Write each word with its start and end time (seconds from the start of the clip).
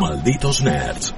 Malditos 0.00 0.62
Nerds. 0.62 1.14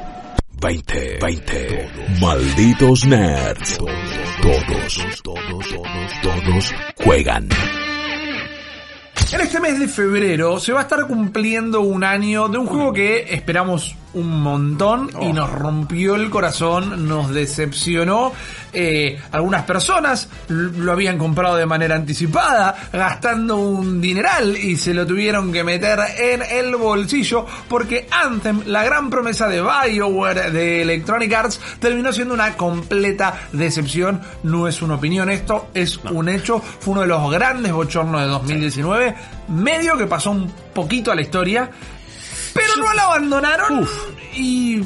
20, 0.60 1.18
20. 1.20 1.90
Malditos 2.20 3.06
Nerds. 3.06 3.78
Todos, 3.78 5.22
todos, 5.22 5.68
todos, 5.68 6.22
todos 6.22 6.74
juegan. 7.04 7.48
En 9.32 9.40
este 9.40 9.60
mes 9.60 9.78
de 9.78 9.88
febrero 9.88 10.58
se 10.60 10.72
va 10.72 10.80
a 10.80 10.82
estar 10.84 11.06
cumpliendo 11.06 11.80
un 11.80 12.04
año 12.04 12.48
de 12.48 12.58
un 12.58 12.66
juego 12.66 12.92
que 12.92 13.34
esperamos 13.34 13.94
un 14.18 14.42
montón 14.42 15.10
y 15.20 15.32
nos 15.32 15.50
rompió 15.50 16.16
el 16.16 16.30
corazón, 16.30 17.08
nos 17.08 17.30
decepcionó. 17.30 18.32
Eh, 18.72 19.18
algunas 19.32 19.62
personas 19.62 20.28
lo 20.48 20.92
habían 20.92 21.16
comprado 21.16 21.56
de 21.56 21.66
manera 21.66 21.96
anticipada, 21.96 22.74
gastando 22.92 23.56
un 23.56 24.00
dineral 24.00 24.56
y 24.56 24.76
se 24.76 24.92
lo 24.92 25.06
tuvieron 25.06 25.52
que 25.52 25.64
meter 25.64 25.98
en 26.18 26.42
el 26.42 26.76
bolsillo 26.76 27.46
porque 27.68 28.06
Anthem, 28.10 28.62
la 28.66 28.84
gran 28.84 29.10
promesa 29.10 29.48
de 29.48 29.62
BioWare 29.62 30.50
de 30.50 30.82
Electronic 30.82 31.32
Arts, 31.32 31.60
terminó 31.78 32.12
siendo 32.12 32.34
una 32.34 32.56
completa 32.56 33.34
decepción. 33.52 34.20
No 34.42 34.68
es 34.68 34.82
una 34.82 34.96
opinión 34.96 35.30
esto, 35.30 35.68
es 35.74 35.98
un 35.98 36.28
hecho. 36.28 36.60
Fue 36.60 36.92
uno 36.92 37.02
de 37.02 37.08
los 37.08 37.30
grandes 37.30 37.72
bochornos 37.72 38.20
de 38.20 38.26
2019, 38.26 39.14
medio 39.48 39.96
que 39.96 40.06
pasó 40.06 40.30
un 40.30 40.52
poquito 40.74 41.12
a 41.12 41.14
la 41.14 41.22
historia 41.22 41.70
pero 42.54 42.76
no 42.76 42.92
la 42.92 43.02
abandonaron 43.04 43.88
y 44.34 44.82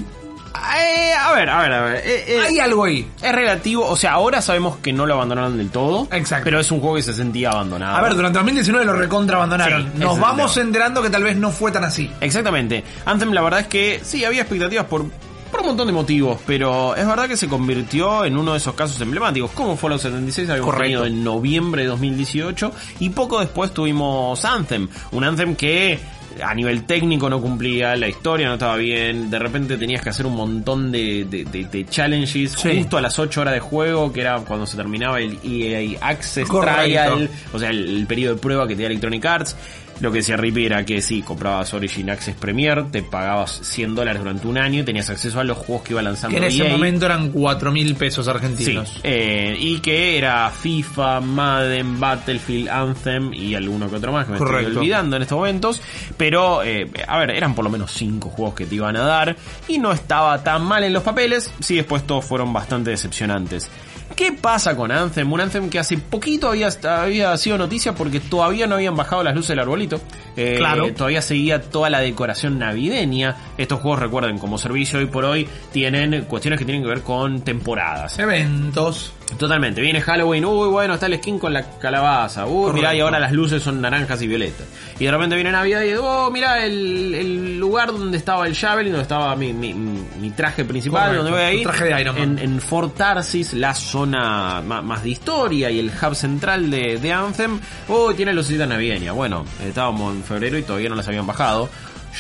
eh, 0.77 1.13
a 1.15 1.33
ver, 1.33 1.49
a 1.49 1.63
ver, 1.63 1.73
a 1.73 1.83
ver. 1.83 1.97
Eh, 2.05 2.25
eh, 2.29 2.41
hay 2.41 2.59
algo 2.59 2.85
ahí. 2.85 3.07
Es 3.23 3.33
relativo, 3.33 3.87
o 3.87 3.97
sea, 3.97 4.13
ahora 4.13 4.41
sabemos 4.41 4.77
que 4.77 4.93
no 4.93 5.07
lo 5.07 5.15
abandonaron 5.15 5.57
del 5.57 5.71
todo. 5.71 6.09
Exacto. 6.11 6.45
Pero 6.45 6.61
es 6.61 6.71
un 6.71 6.81
juego 6.81 6.97
que 6.97 7.03
se 7.03 7.15
sentía 7.15 7.51
abandonado. 7.51 7.97
A 7.97 8.03
ver, 8.03 8.15
durante 8.15 8.39
2019 8.39 8.85
lo 8.85 8.93
recontra 8.95 9.37
abandonaron. 9.37 9.85
Sí, 9.93 9.99
Nos 9.99 10.19
vamos 10.19 10.57
enterando 10.57 11.03
que 11.03 11.11
tal 11.11 11.25
vez 11.25 11.37
no 11.37 11.51
fue 11.51 11.73
tan 11.73 11.85
así. 11.85 12.11
Exactamente. 12.21 12.85
Anthem, 13.05 13.33
la 13.33 13.43
verdad 13.43 13.61
es 13.61 13.67
que 13.67 14.01
sí, 14.03 14.25
había 14.25 14.43
expectativas 14.43 14.87
por, 14.87 15.05
por 15.51 15.61
un 15.61 15.67
montón 15.67 15.87
de 15.87 15.93
motivos, 15.93 16.39
pero 16.47 16.95
es 16.97 17.07
verdad 17.07 17.29
que 17.29 17.37
se 17.37 17.49
convirtió 17.49 18.25
en 18.25 18.37
uno 18.37 18.53
de 18.53 18.59
esos 18.59 18.75
casos 18.75 19.01
emblemáticos. 19.01 19.51
Como 19.53 19.77
Fallout 19.77 20.01
76 20.01 20.49
habíamos 20.49 20.73
Correcto. 20.73 21.03
tenido 21.03 21.07
en 21.07 21.25
noviembre 21.25 21.83
de 21.83 21.89
2018 21.89 22.73
y 23.01 23.11
poco 23.11 23.41
después 23.41 23.73
tuvimos 23.73 24.45
Anthem. 24.45 24.89
Un 25.11 25.25
Anthem 25.25 25.57
que 25.57 25.99
a 26.45 26.55
nivel 26.55 26.85
técnico 26.85 27.29
no 27.29 27.41
cumplía, 27.41 27.97
la 27.97 28.09
historia 28.09 28.47
no 28.49 28.55
estaba 28.55 28.77
bien, 28.77 29.31
de 29.31 29.39
repente 29.39 29.77
tenías 29.77 30.03
que 30.03 30.11
hacer 30.11 30.27
un 30.27 30.35
montón 30.37 30.93
de, 30.93 31.25
de- 31.25 31.45
de- 31.45 31.65
de 31.65 31.87
challenges 31.87 32.53
Sí. 32.53 32.79
justo 32.79 32.97
a 32.97 33.01
las 33.01 33.19
8 33.19 33.41
horas 33.41 33.55
de 33.55 33.61
juego, 33.61 34.13
que 34.13 34.21
era 34.21 34.37
cuando 34.39 34.67
se 34.67 34.77
terminaba 34.77 35.21
el 35.21 35.39
EA 35.45 35.99
Access 36.01 36.49
Correcto. 36.49 36.83
Trial, 36.83 37.29
o 37.53 37.59
sea, 37.59 37.71
el, 37.71 37.97
el 37.99 38.07
periodo 38.07 38.35
de 38.37 38.41
prueba 38.41 38.67
que 38.69 38.75
te 38.77 38.83
da 38.83 38.87
Electronic 38.89 39.25
Arts. 39.27 39.57
Lo 40.01 40.11
que 40.11 40.19
decía 40.19 40.37
Rippy 40.37 40.67
era 40.67 40.85
que 40.85 41.01
sí, 41.01 41.23
comprabas 41.23 41.73
Origin 41.75 42.11
Access 42.11 42.35
Premier, 42.35 42.91
te 42.91 43.03
pagabas 43.05 43.61
100 43.63 43.95
dólares 43.95 44.21
durante 44.23 44.49
un 44.49 44.59
año 44.59 44.81
y 44.81 44.83
tenías 44.85 45.09
acceso 45.11 45.39
a 45.39 45.45
los 45.45 45.57
juegos 45.59 45.85
que 45.85 45.93
iba 45.93 46.03
lanzando 46.03 46.33
Que 46.35 46.39
en 46.45 46.45
ese 46.51 46.67
EA. 46.67 46.73
momento 46.73 47.07
eran 47.07 47.31
4 47.31 47.71
mil 47.71 47.95
pesos 47.95 48.25
Sí, 48.25 48.31
argentinos. 48.31 49.01
eh, 49.05 49.57
y 49.61 49.79
que 49.79 50.19
era 50.19 50.51
FIFA, 50.51 51.21
Madden, 51.21 52.01
Battlefield, 52.01 52.69
Anthem 52.69 53.33
y 53.33 53.55
alguno 53.55 53.89
que 53.89 53.97
otro 53.97 54.11
más 54.13 54.27
que 54.27 54.33
me 54.33 54.39
Correcto. 54.39 54.69
estoy 54.71 54.77
olvidando 54.79 55.17
en 55.17 55.23
estos 55.23 55.39
momentos. 55.39 55.81
Pero, 56.17 56.65
eh, 56.65 56.91
a 57.07 57.19
ver, 57.19 57.31
eran 57.31 57.55
por 57.55 57.65
lo 57.65 57.71
menos 57.71 57.93
5 57.93 58.29
juegos 58.31 58.55
que 58.57 58.67
te 58.67 58.75
iban 58.75 58.97
a 58.97 59.03
dar 59.03 59.37
y 59.69 59.79
no 59.79 59.93
estaba 59.93 60.43
tan 60.43 60.65
mal 60.65 60.83
en 60.83 60.93
los 60.95 61.05
papeles. 61.05 61.53
Sí, 61.61 61.77
después 61.77 62.05
todos 62.09 62.25
fueron 62.25 62.53
bastante 62.53 62.91
decepcionantes. 62.91 63.71
¿Qué 64.15 64.33
pasa 64.33 64.77
con 64.77 64.91
Anthem? 64.93 65.33
Un 65.33 65.41
Anthem 65.41 65.69
que 65.71 65.79
hace 65.79 65.97
poquito 65.99 66.49
había, 66.49 66.69
había 66.85 67.37
sido 67.37 67.59
noticia 67.59 67.95
porque 67.95 68.21
todavía 68.21 68.67
no 68.67 68.75
habían 68.77 68.97
bajado 68.97 69.23
las 69.23 69.35
luces 69.35 69.49
del 69.51 69.61
arbolito. 69.61 70.01
Eh, 70.37 70.55
Claro. 70.59 70.93
Todavía 70.95 71.23
seguía 71.23 71.61
toda 71.61 71.91
la 71.91 72.01
decoración 72.01 72.59
navideña. 72.59 73.37
Estos 73.59 73.81
juegos, 73.81 74.01
recuerden, 74.01 74.39
como 74.39 74.59
servicio 74.59 74.99
hoy 74.99 75.07
por 75.07 75.25
hoy, 75.25 75.49
tienen 75.73 76.25
cuestiones 76.25 76.59
que 76.59 76.65
tienen 76.65 76.83
que 76.83 76.89
ver 76.89 77.03
con 77.03 77.43
temporadas. 77.43 78.19
Eventos. 78.19 79.13
Totalmente, 79.39 79.81
viene 79.81 80.03
Halloween, 80.03 80.45
uy, 80.45 80.69
bueno, 80.69 80.93
está 80.93 81.07
el 81.07 81.17
skin 81.17 81.39
con 81.39 81.55
la 81.55 81.63
calabaza, 81.79 82.45
uy, 82.45 82.71
mirá, 82.75 82.95
y 82.95 83.01
ahora 83.01 83.19
las 83.19 83.33
luces 83.33 83.63
son 83.63 83.81
naranjas 83.81 84.21
y 84.21 84.27
violetas. 84.27 84.67
Y 84.99 85.07
de 85.07 85.11
repente 85.11 85.37
viene 85.37 85.51
Navidad 85.51 85.81
y, 85.85 85.95
oh, 85.95 86.31
mirá, 86.31 86.63
el, 86.63 87.15
el 87.15 87.59
lugar 87.59 87.93
donde 87.93 88.19
estaba 88.19 88.47
el 88.47 88.55
Javelin, 88.55 88.93
donde 88.93 89.05
estaba 89.05 89.35
mi, 89.35 89.55
mi, 89.55 89.73
mi 89.73 90.31
traje 90.33 90.67
principal, 90.67 91.17
Correcto, 91.17 91.23
donde 91.25 91.31
voy 91.39 91.41
a 91.49 91.53
ir. 91.55 91.63
traje 91.63 91.85
de 91.87 92.01
Iron 92.03 92.15
Man. 92.15 92.39
En, 92.39 92.39
en 92.41 92.61
Fort 92.61 92.95
Tarsis, 92.95 93.55
la 93.55 93.75
zona 93.75 94.02
ma- 94.11 94.83
más, 94.83 95.03
de 95.03 95.11
historia 95.11 95.71
y 95.71 95.79
el 95.79 95.91
hub 95.91 96.15
central 96.15 96.71
de, 96.71 96.99
de 96.99 97.13
Anthem, 97.13 97.61
oh, 97.89 98.13
tiene 98.15 98.33
lucecitas 98.33 98.69
navideñas. 98.69 99.15
Bueno, 99.15 99.45
estábamos 99.65 100.15
en 100.15 100.23
febrero 100.25 100.59
y 100.59 100.63
todavía 100.63 100.89
no 100.89 100.95
las 100.97 101.07
habían 101.09 101.27
bajado. 101.27 101.69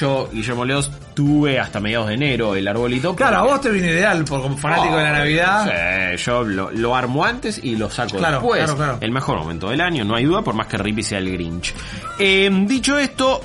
Yo, 0.00 0.30
Guillermo 0.32 0.64
Leos, 0.64 0.90
tuve 1.12 1.60
hasta 1.60 1.78
mediados 1.78 2.08
de 2.08 2.14
enero 2.14 2.54
el 2.56 2.66
arbolito. 2.66 3.14
Claro, 3.14 3.36
a 3.36 3.42
vos 3.42 3.60
te 3.60 3.68
viene 3.70 3.88
ideal 3.88 4.24
por 4.24 4.40
como 4.40 4.56
fanático 4.56 4.96
de 4.96 5.02
la 5.02 5.12
Navidad. 5.12 6.14
Sí, 6.16 6.24
yo 6.24 6.44
lo, 6.44 6.70
lo 6.70 6.96
armo 6.96 7.22
antes 7.26 7.60
y 7.62 7.76
lo 7.76 7.90
saco 7.90 8.16
Claro, 8.16 8.38
después. 8.38 8.62
claro, 8.62 8.76
claro. 8.76 8.98
El 9.02 9.10
mejor 9.10 9.36
momento 9.40 9.68
del 9.68 9.82
año, 9.82 10.02
no 10.04 10.14
hay 10.14 10.24
duda, 10.24 10.40
por 10.40 10.54
más 10.54 10.66
que 10.66 10.78
Rippy 10.78 11.02
sea 11.02 11.18
el 11.18 11.30
Grinch. 11.30 11.74
Eh, 12.18 12.48
dicho 12.66 12.96
esto, 12.98 13.42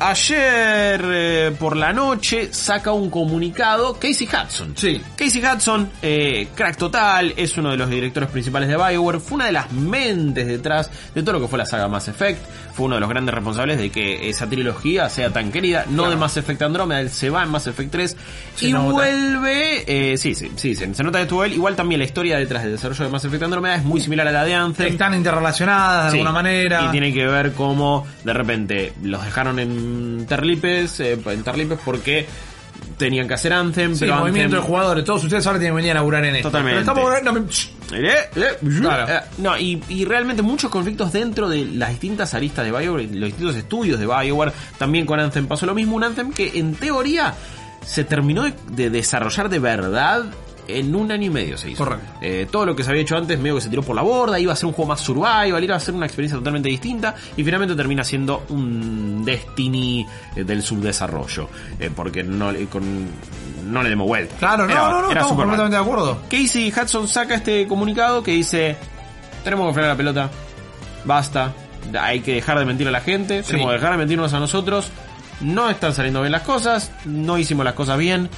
ayer 0.00 1.00
eh, 1.04 1.56
por 1.58 1.76
la 1.76 1.92
noche 1.92 2.48
saca 2.52 2.92
un 2.92 3.10
comunicado 3.10 3.94
Casey 3.94 4.26
Hudson. 4.28 4.74
Sí. 4.76 5.00
Casey 5.16 5.42
Hudson, 5.44 5.90
eh, 6.02 6.48
crack 6.54 6.76
total, 6.76 7.34
es 7.36 7.56
uno 7.56 7.70
de 7.70 7.76
los 7.76 7.88
directores 7.90 8.28
principales 8.30 8.68
de 8.68 8.76
Bioware, 8.76 9.20
fue 9.20 9.36
una 9.36 9.46
de 9.46 9.52
las 9.52 9.72
mentes 9.72 10.46
detrás 10.46 10.90
de 11.14 11.22
todo 11.22 11.34
lo 11.34 11.40
que 11.40 11.48
fue 11.48 11.58
la 11.58 11.66
saga 11.66 11.88
Mass 11.88 12.08
Effect, 12.08 12.40
fue 12.74 12.86
uno 12.86 12.96
de 12.96 13.00
los 13.00 13.08
grandes 13.10 13.34
responsables 13.34 13.78
de 13.78 13.90
que 13.90 14.28
esa 14.28 14.48
trilogía 14.48 15.08
sea 15.08 15.30
tan 15.30 15.50
querida, 15.52 15.84
no 15.88 16.04
Claro. 16.04 16.10
de 16.10 16.16
Mass 16.16 16.36
Effect 16.36 16.62
Andromeda, 16.62 17.00
él 17.00 17.10
se 17.10 17.30
va 17.30 17.42
en 17.42 17.50
Mass 17.50 17.66
Effect 17.66 17.90
3 17.90 18.16
Se 18.56 18.66
y 18.68 18.72
nota. 18.72 18.92
vuelve, 18.92 19.84
eh, 20.12 20.16
sí, 20.18 20.34
sí, 20.34 20.50
sí, 20.56 20.74
se, 20.74 20.92
se 20.94 21.02
nota 21.02 21.18
que 21.18 21.22
estuvo 21.22 21.44
él, 21.44 21.52
igual 21.52 21.76
también 21.76 21.98
la 22.00 22.04
historia 22.04 22.36
detrás 22.38 22.62
del 22.62 22.72
desarrollo 22.72 23.04
de 23.04 23.10
Mass 23.10 23.24
Effect 23.24 23.42
Andromeda 23.42 23.76
es 23.76 23.84
muy 23.84 24.00
similar 24.00 24.26
a 24.28 24.32
la 24.32 24.44
de 24.44 24.54
Anthem. 24.54 24.86
Están 24.88 25.14
interrelacionadas 25.14 26.06
de 26.06 26.10
Sí, 26.12 26.16
alguna 26.18 26.32
manera. 26.32 26.82
Y 26.86 26.90
tiene 26.90 27.12
que 27.12 27.26
ver 27.26 27.52
cómo 27.52 28.06
de 28.24 28.32
repente 28.32 28.92
los 29.02 29.24
dejaron 29.24 29.58
en 29.58 29.83
Terlipes, 30.28 31.00
eh, 31.00 31.18
en 31.26 31.42
Terlipes 31.42 31.78
porque 31.84 32.26
tenían 32.98 33.26
que 33.26 33.34
hacer 33.34 33.52
Anthem, 33.52 33.94
Sí, 33.94 34.00
pero 34.00 34.16
movimiento 34.16 34.56
Anthem- 34.56 34.60
de 34.60 34.66
jugadores. 34.66 35.04
Todos 35.04 35.24
ustedes 35.24 35.46
ahora 35.46 35.58
tienen 35.58 35.72
que 35.74 35.76
venir 35.76 35.90
a 35.92 35.94
laburar 35.94 36.24
en 36.24 36.36
esto. 36.36 36.48
Totalmente. 36.48 36.90
Pero 36.92 37.16
estamos... 37.16 37.70
no 37.90 37.96
Eh, 37.96 38.58
Claro. 38.80 39.22
No, 39.38 39.58
y, 39.58 39.82
y 39.88 40.04
realmente 40.04 40.42
muchos 40.42 40.70
conflictos 40.70 41.12
dentro 41.12 41.48
de 41.48 41.64
las 41.64 41.90
distintas 41.90 42.34
aristas 42.34 42.64
de 42.64 42.70
Bioware, 42.72 43.04
los 43.12 43.28
distintos 43.28 43.56
estudios 43.56 43.98
de 44.00 44.06
Bioware. 44.06 44.52
También 44.78 45.06
con 45.06 45.18
Anthem 45.20 45.46
pasó 45.46 45.66
lo 45.66 45.74
mismo. 45.74 45.96
Un 45.96 46.04
Anthem 46.04 46.32
que 46.32 46.58
en 46.58 46.74
teoría 46.74 47.34
se 47.84 48.04
terminó 48.04 48.44
de, 48.44 48.54
de 48.72 48.90
desarrollar 48.90 49.48
de 49.48 49.58
verdad 49.58 50.24
en 50.68 50.94
un 50.94 51.10
año 51.12 51.26
y 51.26 51.30
medio 51.30 51.56
se 51.58 51.70
hizo. 51.70 51.84
Correcto. 51.84 52.06
Eh, 52.20 52.46
todo 52.50 52.66
lo 52.66 52.74
que 52.76 52.82
se 52.84 52.90
había 52.90 53.02
hecho 53.02 53.16
antes 53.16 53.38
medio 53.38 53.56
que 53.56 53.60
se 53.60 53.68
tiró 53.68 53.82
por 53.82 53.94
la 53.96 54.02
borda, 54.02 54.38
iba 54.38 54.52
a 54.52 54.56
ser 54.56 54.66
un 54.66 54.72
juego 54.72 54.88
más 54.90 55.00
survival, 55.00 55.62
iba 55.62 55.76
a 55.76 55.80
ser 55.80 55.94
una 55.94 56.06
experiencia 56.06 56.38
totalmente 56.38 56.68
distinta 56.68 57.14
y 57.36 57.44
finalmente 57.44 57.74
termina 57.74 58.04
siendo 58.04 58.44
un 58.48 59.24
Destiny 59.24 60.06
eh, 60.36 60.44
del 60.44 60.62
subdesarrollo. 60.62 61.48
Eh, 61.78 61.90
porque 61.94 62.22
no, 62.22 62.52
le- 62.52 62.66
con, 62.66 62.82
no 63.66 63.82
le 63.82 63.88
demos 63.88 64.06
vuelta. 64.06 64.34
Claro, 64.38 64.66
no, 64.66 64.72
Era- 64.72 64.82
no, 64.82 64.88
no, 65.02 65.08
estamos 65.08 65.28
Superman. 65.30 65.56
completamente 65.56 65.76
de 65.76 65.82
acuerdo. 65.82 66.18
Casey 66.30 66.72
Hudson 66.72 67.08
saca 67.08 67.34
este 67.34 67.66
comunicado 67.66 68.22
que 68.22 68.32
dice, 68.32 68.76
tenemos 69.42 69.66
que 69.68 69.74
frenar 69.74 69.90
la 69.92 69.96
pelota, 69.96 70.30
basta, 71.04 71.52
hay 72.00 72.20
que 72.20 72.34
dejar 72.34 72.58
de 72.58 72.64
mentir 72.64 72.88
a 72.88 72.90
la 72.90 73.00
gente, 73.00 73.42
Sí. 73.42 73.50
tenemos 73.52 73.68
que 73.70 73.74
dejar 73.74 73.92
de 73.92 73.98
mentirnos 73.98 74.32
a 74.32 74.40
nosotros, 74.40 74.88
no 75.40 75.68
están 75.68 75.92
saliendo 75.94 76.20
bien 76.20 76.32
las 76.32 76.42
cosas, 76.42 76.90
no 77.04 77.36
hicimos 77.38 77.64
las 77.64 77.74
cosas 77.74 77.98
bien. 77.98 78.30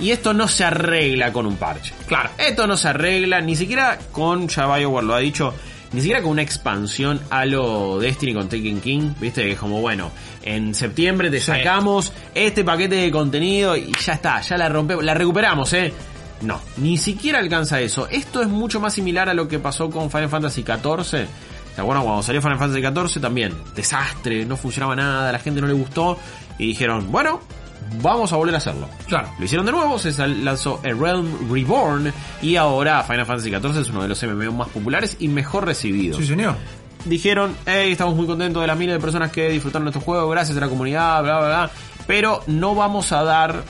Y 0.00 0.10
esto 0.10 0.32
no 0.34 0.48
se 0.48 0.64
arregla 0.64 1.32
con 1.32 1.46
un 1.46 1.56
parche. 1.56 1.94
Claro. 2.06 2.30
Esto 2.38 2.66
no 2.66 2.76
se 2.76 2.88
arregla 2.88 3.40
ni 3.40 3.54
siquiera 3.56 3.98
con, 4.10 4.48
ya 4.48 4.66
BioWare 4.66 5.06
lo 5.06 5.14
ha 5.14 5.18
dicho, 5.18 5.54
ni 5.92 6.00
siquiera 6.00 6.22
con 6.22 6.32
una 6.32 6.42
expansión 6.42 7.20
a 7.30 7.44
lo 7.44 7.98
Destiny 8.00 8.34
con 8.34 8.48
Taken 8.48 8.80
King. 8.80 9.12
Viste 9.20 9.42
que 9.42 9.52
es 9.52 9.58
como, 9.58 9.80
bueno, 9.80 10.10
en 10.42 10.74
septiembre 10.74 11.30
te 11.30 11.38
Sí. 11.40 11.46
sacamos 11.46 12.12
este 12.34 12.64
paquete 12.64 12.96
de 12.96 13.10
contenido 13.10 13.76
y 13.76 13.92
ya 14.04 14.14
está, 14.14 14.40
ya 14.40 14.56
la 14.56 14.68
rompemos, 14.68 15.04
la 15.04 15.14
recuperamos, 15.14 15.72
eh. 15.74 15.92
No, 16.40 16.60
ni 16.78 16.96
siquiera 16.96 17.38
alcanza 17.38 17.80
eso. 17.80 18.08
Esto 18.10 18.42
es 18.42 18.48
mucho 18.48 18.80
más 18.80 18.92
similar 18.94 19.28
a 19.28 19.34
lo 19.34 19.46
que 19.46 19.60
pasó 19.60 19.88
con 19.88 20.10
Final 20.10 20.28
Fantasy 20.28 20.64
XIV. 20.64 21.26
¿Te 21.76 21.80
acuerdas 21.80 22.04
cuando 22.04 22.22
salió 22.24 22.42
Final 22.42 22.58
Fantasy 22.58 22.82
XIV? 22.82 23.20
También, 23.22 23.54
desastre, 23.76 24.44
no 24.44 24.56
funcionaba 24.56 24.96
nada, 24.96 25.28
a 25.28 25.32
la 25.32 25.38
gente 25.38 25.60
no 25.60 25.68
le 25.68 25.72
gustó. 25.74 26.18
Y 26.58 26.66
dijeron, 26.66 27.12
bueno, 27.12 27.40
vamos 28.00 28.32
a 28.32 28.36
volver 28.36 28.54
a 28.54 28.58
hacerlo. 28.58 28.88
Claro. 29.06 29.28
Lo 29.38 29.44
hicieron 29.44 29.66
de 29.66 29.72
nuevo, 29.72 29.98
se 29.98 30.26
lanzó 30.28 30.80
A 30.84 30.88
Realm 30.88 31.50
Reborn 31.50 32.12
y 32.40 32.56
ahora 32.56 33.02
Final 33.02 33.26
Fantasy 33.26 33.50
XIV 33.50 33.80
es 33.80 33.88
uno 33.90 34.02
de 34.02 34.08
los 34.08 34.22
MMO 34.22 34.52
más 34.52 34.68
populares 34.68 35.16
y 35.20 35.28
mejor 35.28 35.66
recibidos. 35.66 36.18
Sí, 36.18 36.26
señor. 36.26 36.56
Dijeron, 37.04 37.56
hey, 37.66 37.92
estamos 37.92 38.14
muy 38.14 38.26
contentos 38.26 38.60
de 38.60 38.66
las 38.66 38.78
miles 38.78 38.94
de 38.94 39.00
personas 39.00 39.32
que 39.32 39.48
disfrutaron 39.48 39.84
nuestro 39.84 40.00
juego, 40.02 40.28
gracias 40.28 40.56
a 40.56 40.60
la 40.60 40.68
comunidad, 40.68 41.22
bla, 41.22 41.38
bla, 41.38 41.48
bla, 41.48 41.70
pero 42.06 42.44
no 42.46 42.76
vamos 42.76 43.10
a 43.10 43.24
dar 43.24 43.64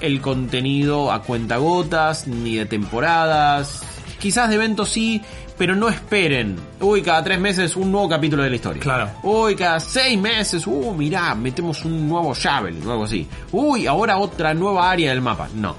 el 0.00 0.20
contenido 0.20 1.10
a 1.10 1.22
cuentagotas, 1.22 2.26
ni 2.26 2.56
de 2.56 2.66
temporadas, 2.66 3.83
quizás 4.24 4.48
de 4.48 4.54
eventos 4.54 4.88
sí, 4.88 5.20
pero 5.58 5.76
no 5.76 5.86
esperen. 5.86 6.56
Uy, 6.80 7.02
cada 7.02 7.22
tres 7.22 7.38
meses 7.38 7.76
un 7.76 7.92
nuevo 7.92 8.08
capítulo 8.08 8.42
de 8.42 8.48
la 8.48 8.56
historia. 8.56 8.82
Claro. 8.82 9.10
Uy, 9.22 9.54
cada 9.54 9.78
seis 9.78 10.18
meses, 10.18 10.66
uh, 10.66 10.94
mirá, 10.94 11.34
metemos 11.34 11.84
un 11.84 12.08
nuevo 12.08 12.34
Javelin, 12.34 12.86
o 12.86 12.92
algo 12.92 13.04
así. 13.04 13.28
Uy, 13.52 13.86
ahora 13.86 14.16
otra 14.16 14.54
nueva 14.54 14.90
área 14.90 15.10
del 15.10 15.20
mapa. 15.20 15.50
No. 15.54 15.76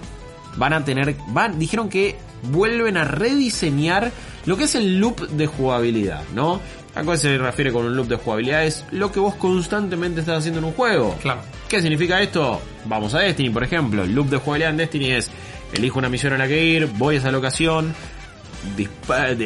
Van 0.57 0.73
a 0.73 0.85
tener, 0.85 1.15
van, 1.29 1.57
dijeron 1.57 1.89
que 1.89 2.17
vuelven 2.43 2.97
a 2.97 3.03
rediseñar 3.03 4.11
lo 4.45 4.57
que 4.57 4.65
es 4.65 4.75
el 4.75 4.99
loop 4.99 5.27
de 5.27 5.47
jugabilidad, 5.47 6.21
¿no? 6.35 6.61
¿A 6.93 7.01
cuál 7.03 7.17
se 7.17 7.39
refiere 7.39 7.73
con 7.73 7.83
un 7.87 7.95
loop 7.95 8.09
de 8.09 8.17
jugabilidad? 8.17 8.63
Es 8.63 8.85
lo 8.91 9.11
que 9.11 9.19
vos 9.19 9.33
constantemente 9.33 10.19
estás 10.19 10.37
haciendo 10.37 10.59
en 10.59 10.65
un 10.65 10.73
juego. 10.73 11.17
Claro. 11.19 11.41
¿Qué 11.67 11.81
significa 11.81 12.21
esto? 12.21 12.61
Vamos 12.85 13.15
a 13.15 13.21
Destiny, 13.21 13.49
por 13.49 13.63
ejemplo. 13.63 14.03
El 14.03 14.13
loop 14.13 14.29
de 14.29 14.37
jugabilidad 14.37 14.69
en 14.69 14.77
Destiny 14.77 15.13
es, 15.13 15.31
elijo 15.73 15.97
una 15.97 16.09
misión 16.09 16.33
en 16.33 16.39
la 16.39 16.47
que 16.47 16.63
ir, 16.63 16.85
voy 16.85 17.15
a 17.15 17.17
esa 17.17 17.31
locación, 17.31 17.95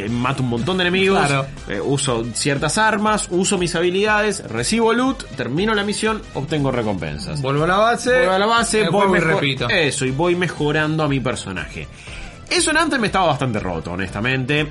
mato 0.10 0.44
un 0.44 0.50
montón 0.50 0.77
de 0.77 0.83
enemigos, 0.83 1.19
Claro. 1.25 1.45
eh, 1.68 1.80
uso 1.81 2.25
ciertas 2.33 2.77
armas, 2.77 3.27
uso 3.31 3.57
mis 3.57 3.74
habilidades, 3.75 4.44
recibo 4.50 4.94
loot, 4.94 5.24
termino 5.36 5.74
la 5.74 5.83
misión, 5.83 6.21
obtengo 6.33 6.71
recompensas. 6.71 7.42
Vuelvo 7.42 7.63
a 7.63 7.68
la 7.68 7.77
base. 7.77 8.12
Vuelvo 8.12 8.31
a 8.33 8.39
la 8.39 8.45
base, 8.45 8.81
voy 8.83 8.89
juego 8.92 9.16
y 9.16 9.19
mejo- 9.19 9.27
repito. 9.39 9.69
Eso, 9.69 10.06
y 10.06 10.12
voy 10.12 10.36
mejorando 10.36 11.04
a 11.04 11.07
mi 11.07 11.19
personaje. 11.19 11.88
Eso 12.50 12.71
en 12.71 12.77
Anthem 12.77 13.04
estaba 13.06 13.27
bastante 13.27 13.60
roto, 13.60 13.92
honestamente. 13.92 14.68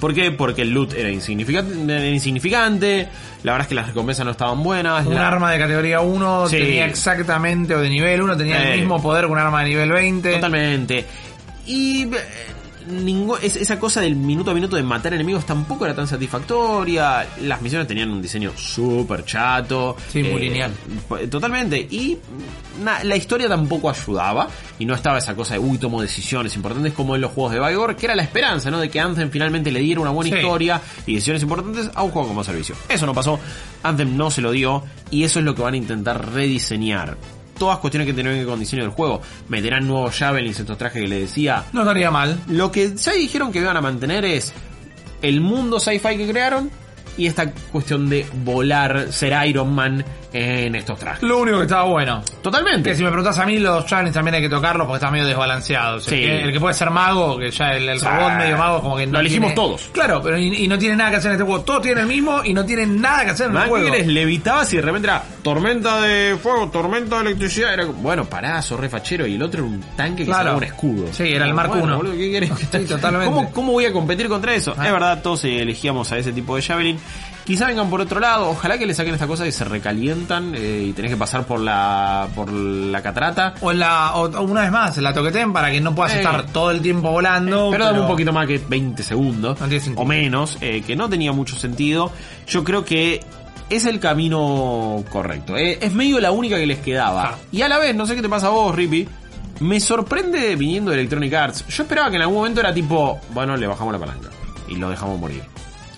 ¿Por 0.00 0.14
qué? 0.14 0.30
Porque 0.30 0.62
el 0.62 0.70
loot 0.70 0.94
era 0.94 1.10
insignificante, 1.10 1.74
era 1.94 2.06
insignificante 2.06 3.06
la 3.42 3.52
verdad 3.52 3.64
es 3.64 3.68
que 3.68 3.74
las 3.74 3.86
recompensas 3.86 4.24
no 4.24 4.32
estaban 4.32 4.62
buenas. 4.62 5.06
Un 5.06 5.14
la- 5.14 5.28
arma 5.28 5.50
de 5.52 5.58
categoría 5.58 6.00
1 6.00 6.46
Sí. 6.48 6.58
tenía 6.58 6.86
exactamente, 6.86 7.74
o 7.74 7.80
de 7.80 7.88
nivel 7.88 8.20
1, 8.22 8.36
tenía 8.36 8.62
Eh. 8.62 8.72
el 8.74 8.78
mismo 8.80 9.00
poder 9.00 9.26
que 9.26 9.32
un 9.32 9.38
arma 9.38 9.62
de 9.62 9.68
nivel 9.70 9.90
20. 9.92 10.34
Totalmente. 10.34 11.04
Y 11.66 12.06
eh, 12.90 13.00
ningú- 13.02 13.38
es- 13.42 13.56
esa 13.56 13.78
cosa 13.78 14.00
del 14.00 14.16
minuto 14.16 14.50
a 14.50 14.54
minuto 14.54 14.76
de 14.76 14.82
matar 14.82 15.14
enemigos 15.14 15.46
tampoco 15.46 15.84
era 15.84 15.94
tan 15.94 16.06
satisfactoria. 16.06 17.26
Las 17.42 17.62
misiones 17.62 17.86
tenían 17.88 18.10
un 18.10 18.20
diseño 18.22 18.52
súper 18.56 19.24
chato. 19.24 19.96
Sí, 20.12 20.22
muy 20.22 20.40
lineal. 20.40 20.72
p- 21.08 21.26
Totalmente. 21.28 21.78
Y 21.78 22.18
na- 22.82 23.02
la 23.04 23.16
historia 23.16 23.48
tampoco 23.48 23.90
ayudaba. 23.90 24.48
Y 24.78 24.84
no 24.86 24.94
estaba 24.94 25.18
esa 25.18 25.34
cosa 25.34 25.54
de, 25.54 25.60
uy, 25.60 25.78
tomo 25.78 26.00
decisiones 26.02 26.54
importantes 26.56 26.92
como 26.92 27.14
en 27.14 27.20
los 27.20 27.32
juegos 27.32 27.52
de 27.52 27.60
Vigor, 27.60 27.96
que 27.96 28.06
era 28.06 28.14
la 28.14 28.22
esperanza, 28.22 28.70
¿no? 28.70 28.78
De 28.78 28.88
que 28.90 28.98
Anthem 29.00 29.30
finalmente 29.30 29.70
le 29.70 29.80
diera 29.80 30.00
una 30.00 30.10
buena 30.10 30.30
Sí. 30.30 30.36
historia 30.36 30.80
y 31.06 31.14
decisiones 31.14 31.42
importantes 31.42 31.90
a 31.94 32.02
un 32.02 32.10
juego 32.10 32.28
como 32.28 32.42
servicio. 32.44 32.74
Eso 32.88 33.06
no 33.06 33.14
pasó. 33.14 33.38
Anthem 33.82 34.16
no 34.16 34.30
se 34.30 34.40
lo 34.40 34.50
dio. 34.52 34.82
Y 35.10 35.24
eso 35.24 35.38
es 35.38 35.44
lo 35.44 35.54
que 35.54 35.62
van 35.62 35.74
a 35.74 35.76
intentar 35.76 36.32
rediseñar. 36.32 37.16
Todas 37.60 37.76
cuestiones 37.76 38.06
que 38.06 38.14
tienen 38.14 38.32
que 38.32 38.38
ver 38.38 38.48
con 38.48 38.58
diseño 38.58 38.84
del 38.84 38.92
juego. 38.92 39.20
Meterán 39.50 39.86
nuevos 39.86 40.16
javelins, 40.16 40.58
estos 40.58 40.78
trajes 40.78 41.02
que 41.02 41.06
le 41.08 41.20
decía. 41.20 41.64
No 41.74 41.82
estaría 41.82 42.10
mal. 42.10 42.40
Lo 42.48 42.72
que 42.72 42.96
ya 42.96 43.12
dijeron 43.12 43.52
que 43.52 43.58
iban 43.58 43.76
a 43.76 43.82
mantener 43.82 44.24
es 44.24 44.54
el 45.20 45.42
mundo 45.42 45.78
sci-fi 45.78 46.16
que 46.16 46.26
crearon 46.26 46.70
y 47.18 47.26
esta 47.26 47.52
cuestión 47.52 48.08
de 48.08 48.24
volar, 48.44 49.12
ser 49.12 49.46
Iron 49.46 49.74
Man 49.74 50.02
en 50.32 50.74
estos 50.76 50.98
trajes. 50.98 51.22
Lo 51.22 51.38
único 51.38 51.58
que 51.58 51.64
estaba 51.64 51.84
bueno. 51.84 52.22
Totalmente. 52.42 52.90
Que 52.90 52.96
si 52.96 53.02
me 53.02 53.08
preguntas 53.10 53.38
a 53.38 53.46
mí, 53.46 53.58
los 53.58 53.84
challenges 53.86 54.14
también 54.14 54.36
hay 54.36 54.42
que 54.42 54.48
tocarlos 54.48 54.86
porque 54.86 54.98
están 54.98 55.12
medio 55.12 55.26
desbalanceados. 55.26 56.04
Sí. 56.04 56.14
El, 56.14 56.20
que, 56.20 56.42
el 56.44 56.52
que 56.52 56.60
puede 56.60 56.74
ser 56.74 56.90
mago, 56.90 57.38
que 57.38 57.50
ya 57.50 57.72
el, 57.72 57.88
el 57.88 58.00
robot 58.00 58.32
medio 58.36 58.56
mago, 58.56 58.80
como 58.80 58.96
que 58.96 59.06
no 59.06 59.14
Lo 59.14 59.20
elegimos 59.20 59.54
tiene- 59.54 59.54
todos. 59.68 59.88
Claro, 59.92 60.20
pero 60.22 60.38
y, 60.38 60.64
y 60.64 60.68
no 60.68 60.78
tiene 60.78 60.96
nada 60.96 61.10
que 61.10 61.16
hacer 61.16 61.30
en 61.32 61.34
este 61.36 61.44
juego. 61.44 61.62
Todos 61.62 61.82
tienen 61.82 62.02
el 62.02 62.08
mismo 62.08 62.42
y 62.44 62.54
no 62.54 62.64
tienen 62.64 63.00
nada 63.00 63.24
que 63.24 63.30
hacer 63.32 63.50
en 63.50 63.56
el 63.56 63.68
juego. 63.68 63.90
querés, 63.90 64.06
levitabas 64.06 64.72
y 64.72 64.76
de 64.76 64.82
repente 64.82 65.08
era 65.08 65.22
tormenta 65.42 66.00
de 66.00 66.36
fuego, 66.40 66.68
tormenta 66.70 67.16
de 67.16 67.22
electricidad. 67.22 67.74
Era 67.74 67.86
bueno, 67.86 68.24
pará, 68.24 68.62
sos 68.62 68.78
re 68.78 68.88
fachero. 68.88 69.26
Y 69.26 69.34
el 69.34 69.42
otro 69.42 69.60
era 69.64 69.68
un 69.68 69.80
tanque 69.96 70.24
que 70.24 70.30
Claro. 70.30 70.56
un 70.56 70.64
escudo. 70.64 71.08
Sí, 71.12 71.24
era 71.24 71.44
el 71.46 71.54
Mark 71.54 71.70
bueno, 71.70 71.94
I. 71.94 71.96
boludo, 71.96 72.12
¿qué 72.16 72.30
querés? 72.30 72.50
Sí, 72.70 72.84
totalmente. 72.86 73.26
¿Cómo, 73.34 73.50
¿Cómo 73.50 73.72
voy 73.72 73.84
a 73.86 73.92
competir 73.92 74.28
contra 74.28 74.54
eso? 74.54 74.74
Ah. 74.78 74.86
Es 74.86 74.92
verdad, 74.92 75.20
todos 75.22 75.44
eh, 75.44 75.60
elegíamos 75.62 76.10
a 76.12 76.18
ese 76.18 76.32
tipo 76.32 76.54
de 76.56 76.62
Javelin. 76.62 76.98
Quizá 77.50 77.66
vengan 77.66 77.90
por 77.90 78.00
otro 78.00 78.20
lado, 78.20 78.48
ojalá 78.50 78.78
que 78.78 78.86
le 78.86 78.94
saquen 78.94 79.12
esta 79.14 79.26
cosa 79.26 79.44
y 79.44 79.50
se 79.50 79.64
recalientan 79.64 80.54
eh, 80.54 80.84
y 80.86 80.92
tenés 80.92 81.10
que 81.10 81.16
pasar 81.16 81.44
por 81.46 81.58
la 81.58 82.28
por 82.32 82.52
la 82.52 83.02
catarata. 83.02 83.54
O, 83.60 83.72
la, 83.72 84.14
o 84.14 84.42
una 84.42 84.60
vez 84.60 84.70
más, 84.70 84.96
la 84.98 85.12
toqueten 85.12 85.52
para 85.52 85.68
que 85.68 85.80
no 85.80 85.92
puedas 85.92 86.14
Eh. 86.14 86.18
estar 86.18 86.46
todo 86.52 86.70
el 86.70 86.80
tiempo 86.80 87.10
volando. 87.10 87.70
Pero 87.72 87.86
dame 87.86 88.02
un 88.02 88.06
poquito 88.06 88.32
más 88.32 88.46
que 88.46 88.58
20 88.58 89.02
segundos. 89.02 89.58
No 89.60 89.66
tiene 89.66 89.82
sentido. 89.82 90.00
o 90.00 90.06
menos, 90.06 90.58
eh, 90.60 90.82
que 90.86 90.94
no 90.94 91.08
tenía 91.08 91.32
mucho 91.32 91.56
sentido. 91.56 92.12
Yo 92.46 92.62
creo 92.62 92.84
que 92.84 93.20
es 93.68 93.84
el 93.84 93.98
camino 93.98 95.02
correcto. 95.10 95.56
eh, 95.56 95.76
es 95.80 95.92
medio 95.92 96.20
la 96.20 96.30
única 96.30 96.56
que 96.56 96.66
les 96.66 96.78
quedaba. 96.78 97.22
Claro. 97.22 97.36
Y 97.50 97.62
a 97.62 97.68
la 97.68 97.78
vez, 97.78 97.96
no 97.96 98.06
sé 98.06 98.14
qué 98.14 98.22
te 98.22 98.28
pasa 98.28 98.46
a 98.46 98.50
vos, 98.50 98.72
Rippy. 98.76 99.08
Me 99.58 99.80
sorprende 99.80 100.54
viniendo 100.54 100.92
de 100.92 100.98
Electronic 100.98 101.34
Arts. 101.34 101.66
Yo 101.66 101.82
esperaba 101.82 102.10
que 102.10 102.14
en 102.16 102.22
algún 102.22 102.36
momento 102.36 102.60
era 102.60 102.72
tipo, 102.72 103.18
bueno, 103.34 103.56
le 103.56 103.66
bajamos 103.66 103.92
la 103.92 103.98
palanca. 103.98 104.28
Y 104.68 104.76
lo 104.76 104.88
dejamos 104.88 105.18
morir. 105.18 105.42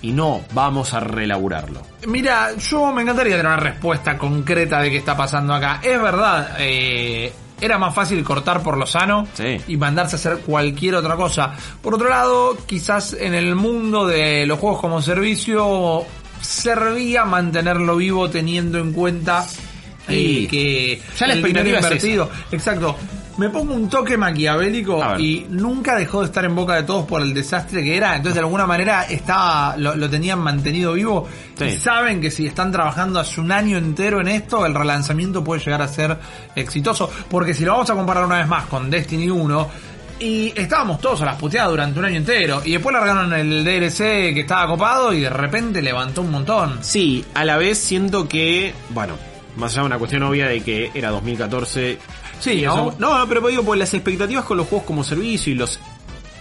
Y 0.03 0.13
no, 0.13 0.43
vamos 0.53 0.93
a 0.95 1.01
relaburarlo. 1.01 1.81
Mira, 2.09 2.57
yo 2.57 2.93
me 2.93 3.03
encantaría 3.03 3.37
tener 3.37 3.47
una 3.47 3.57
respuesta 3.57 4.19
concreta 4.19 4.81
de 4.81 4.91
qué 4.91 4.97
está 4.99 5.17
pasando 5.17 5.55
acá. 5.55 5.79
Es 5.83 6.01
verdad, 6.03 6.57
eh, 6.59 7.33
era 7.61 7.79
más 7.79 7.95
fácil 7.95 8.25
cortar 8.25 8.61
por 8.63 8.77
lo 8.77 8.85
sano 8.87 9.27
Sí. 9.35 9.61
y 9.69 9.77
mandarse 9.77 10.17
a 10.17 10.19
hacer 10.19 10.39
cualquier 10.39 10.97
otra 10.97 11.15
cosa. 11.15 11.53
Por 11.81 11.95
otro 11.95 12.09
lado, 12.09 12.57
quizás 12.67 13.13
en 13.15 13.35
el 13.35 13.55
mundo 13.55 14.05
de 14.07 14.45
los 14.47 14.59
juegos 14.59 14.81
como 14.81 15.01
servicio 15.01 16.05
servía 16.41 17.25
mantenerlo 17.25 17.97
vivo 17.97 18.29
teniendo 18.29 18.79
en 18.79 18.93
cuenta 18.93 19.47
Y 20.09 20.47
que 20.47 21.01
ya 21.17 21.27
la 21.27 21.35
expectativa 21.35 21.79
es 21.79 21.85
invertido. 21.85 22.31
Exacto. 22.51 22.97
Me 23.39 23.49
pongo 23.49 23.73
un 23.73 23.89
toque 23.89 24.19
maquiavélico 24.19 25.01
y 25.19 25.47
nunca 25.49 25.97
dejó 25.97 26.21
de 26.21 26.27
estar 26.27 26.45
en 26.45 26.55
boca 26.55 26.75
de 26.75 26.83
todos 26.83 27.07
por 27.07 27.23
el 27.23 27.33
desastre 27.33 27.83
que 27.83 27.97
era. 27.97 28.17
Entonces, 28.17 28.35
de 28.35 28.41
alguna 28.41 28.67
manera, 28.67 29.05
estaba, 29.05 29.75
lo, 29.79 29.95
lo 29.95 30.11
tenían 30.11 30.39
mantenido 30.39 30.93
vivo. 30.93 31.27
Sí. 31.57 31.65
Y 31.65 31.77
saben 31.79 32.21
que 32.21 32.31
si 32.31 32.47
están 32.47 32.71
trabajando 32.71 33.21
hace 33.21 33.41
un 33.41 33.51
año 33.51 33.79
entero 33.79 34.21
en 34.21 34.29
esto, 34.29 34.67
el 34.67 34.75
relanzamiento 34.75 35.43
puede 35.43 35.63
llegar 35.65 35.81
a 35.81 35.89
ser 35.89 36.19
exitoso. 36.55 37.11
Porque 37.31 37.55
si 37.55 37.65
lo 37.65 37.73
vamos 37.73 37.89
a 37.89 37.95
comparar 37.95 38.27
una 38.27 38.39
vez 38.39 38.49
más 38.49 38.67
con 38.67 38.91
Destiny 38.91 39.31
1, 39.31 39.71
y 40.23 40.53
estábamos 40.55 41.01
todos 41.01 41.21
a 41.23 41.25
las 41.25 41.37
puteadas 41.37 41.71
durante 41.71 41.99
un 41.99 42.05
año 42.05 42.17
entero. 42.19 42.63
Y 42.65 42.73
después 42.73 42.93
largaron 42.93 43.33
el 43.33 43.65
DLC 43.65 44.35
que 44.35 44.41
estaba 44.41 44.69
copado 44.69 45.13
y 45.13 45.21
de 45.21 45.31
repente 45.31 45.83
levantó 45.83 46.21
un 46.21 46.31
montón. 46.31 46.79
Sí, 46.81 47.25
a 47.35 47.45
la 47.45 47.57
vez 47.57 47.79
siento 47.79 48.29
que, 48.29 48.73
bueno, 48.91 49.15
más 49.57 49.73
allá 49.73 49.83
de 49.83 49.87
una 49.87 49.99
cuestión 49.99 50.23
obvia 50.25 50.49
de 50.49 50.61
que 50.63 50.91
era 50.95 51.11
2014. 51.11 51.99
Sí, 52.41 52.63
¿no? 52.63 52.73
eso- 52.91 52.97
no, 52.99 53.27
pero 53.29 53.47
digo, 53.49 53.63
pues 53.63 53.79
las 53.79 53.93
expectativas 53.95 54.45
con 54.45 54.57
los 54.57 54.67
juegos 54.67 54.87
como 54.87 55.05
servicio 55.05 55.53
y 55.53 55.57
los 55.57 55.79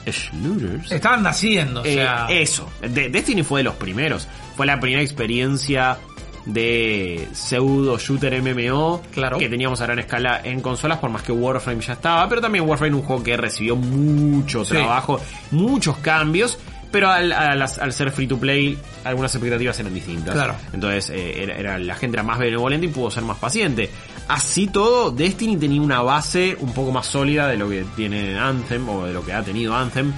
shooters. 0.06 0.92
Estaban 0.92 1.24
naciendo, 1.24 1.82
o 1.82 1.86
eh, 1.86 1.94
sea. 1.94 2.26
eso, 2.30 2.68
De- 2.82 3.10
Destiny 3.10 3.44
fue 3.44 3.60
de 3.60 3.66
los 3.66 3.76
primeros. 3.76 4.28
Fue 4.56 4.66
la 4.66 4.80
primera 4.80 5.02
experiencia 5.02 5.98
de 6.46 7.28
pseudo 7.34 8.00
shooter 8.00 8.34
MMO 8.42 9.02
Claro. 9.14 9.38
que 9.38 9.48
teníamos 9.48 9.80
a 9.82 9.86
gran 9.86 10.00
escala 10.00 10.42
en 10.44 10.60
consolas, 10.62 10.98
por 10.98 11.12
más 11.12 11.22
que 11.22 11.32
Warframe 11.32 11.82
ya 11.82 11.94
estaba, 11.94 12.28
pero 12.28 12.42
también 12.42 12.68
Warframe 12.68 12.96
un 12.96 13.04
juego 13.04 13.22
que 13.22 13.38
recibió 13.38 13.76
mucho 13.76 14.66
Sí. 14.66 14.72
trabajo, 14.72 15.22
muchos 15.52 15.98
cambios, 15.98 16.58
pero 16.92 17.10
al, 17.10 17.32
al- 17.32 17.62
al 17.62 17.94
ser 17.94 18.12
free 18.12 18.28
to 18.28 18.38
play, 18.38 18.78
algunas 19.04 19.34
expectativas 19.34 19.80
eran 19.80 19.94
distintas. 19.94 20.34
Claro. 20.34 20.56
Entonces 20.74 21.10
eh, 21.10 21.44
era, 21.44 21.56
era- 21.58 21.80
la 21.80 21.96
gente 21.96 22.16
era 22.18 22.24
más 22.24 22.38
benevolente 22.38 22.86
y 22.88 22.90
pudo 22.90 23.10
ser 23.10 23.24
más 23.24 23.38
paciente. 23.38 23.90
Así 24.28 24.68
todo, 24.68 25.12
Destiny 25.12 25.58
tenía 25.58 25.82
una 25.82 26.02
base 26.02 26.56
un 26.60 26.74
poco 26.74 26.92
más 26.92 27.06
sólida 27.08 27.48
de 27.48 27.58
lo 27.58 27.70
que 27.70 27.86
tiene 27.96 28.38
Anthem 28.38 28.88
o 28.90 29.06
de 29.06 29.14
lo 29.14 29.26
que 29.26 29.34
ha 29.34 29.42
tenido 29.42 29.76
Anthem. 29.76 30.12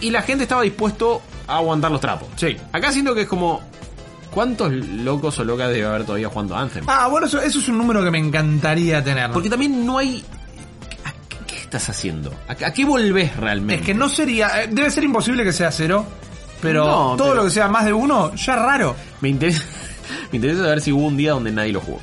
Y 0.00 0.10
la 0.10 0.22
gente 0.22 0.42
estaba 0.44 0.62
dispuesto 0.62 1.22
a 1.46 1.56
aguantar 1.56 1.90
los 1.90 2.00
trapos. 2.00 2.28
Sí. 2.36 2.56
Acá 2.72 2.92
siento 2.92 3.14
que 3.14 3.22
es 3.22 3.28
como. 3.28 3.60
¿Cuántos 4.32 4.72
locos 4.72 5.38
o 5.40 5.44
locas 5.44 5.68
debe 5.70 5.84
haber 5.86 6.04
todavía 6.06 6.28
jugando 6.28 6.56
Anthem? 6.56 6.84
Ah, 6.88 7.06
bueno, 7.08 7.26
eso, 7.26 7.38
eso 7.42 7.58
es 7.58 7.68
un 7.68 7.76
número 7.76 8.02
que 8.02 8.10
me 8.10 8.18
encantaría 8.18 9.04
tener. 9.04 9.30
Porque 9.30 9.50
también 9.50 9.84
no 9.84 9.98
hay. 9.98 10.24
¿A 11.72 11.78
qué, 11.78 11.78
qué 11.78 11.78
estás 11.78 11.88
haciendo? 11.88 12.32
¿A, 12.48 12.52
a 12.52 12.72
qué 12.72 12.84
volvés 12.84 13.36
realmente? 13.36 13.80
Es 13.80 13.86
que 13.86 13.94
no 13.94 14.08
sería. 14.08 14.62
eh, 14.62 14.68
Debe 14.70 14.90
ser 14.90 15.04
imposible 15.04 15.42
que 15.44 15.52
sea 15.52 15.70
cero. 15.70 16.04
Pero 16.60 16.84
No, 16.84 17.16
todo 17.16 17.30
pero- 17.30 17.34
lo 17.34 17.44
que 17.44 17.50
sea 17.50 17.68
más 17.68 17.84
de 17.84 17.92
uno, 17.92 18.34
ya 18.34 18.54
es 18.54 18.58
raro. 18.60 18.94
Me 19.20 19.28
interesa. 19.30 19.62
Me 20.32 20.36
interesa 20.36 20.62
saber 20.62 20.80
si 20.80 20.92
hubo 20.92 21.06
un 21.06 21.16
día 21.16 21.32
donde 21.32 21.50
nadie 21.50 21.72
lo 21.72 21.80
jugó. 21.80 22.00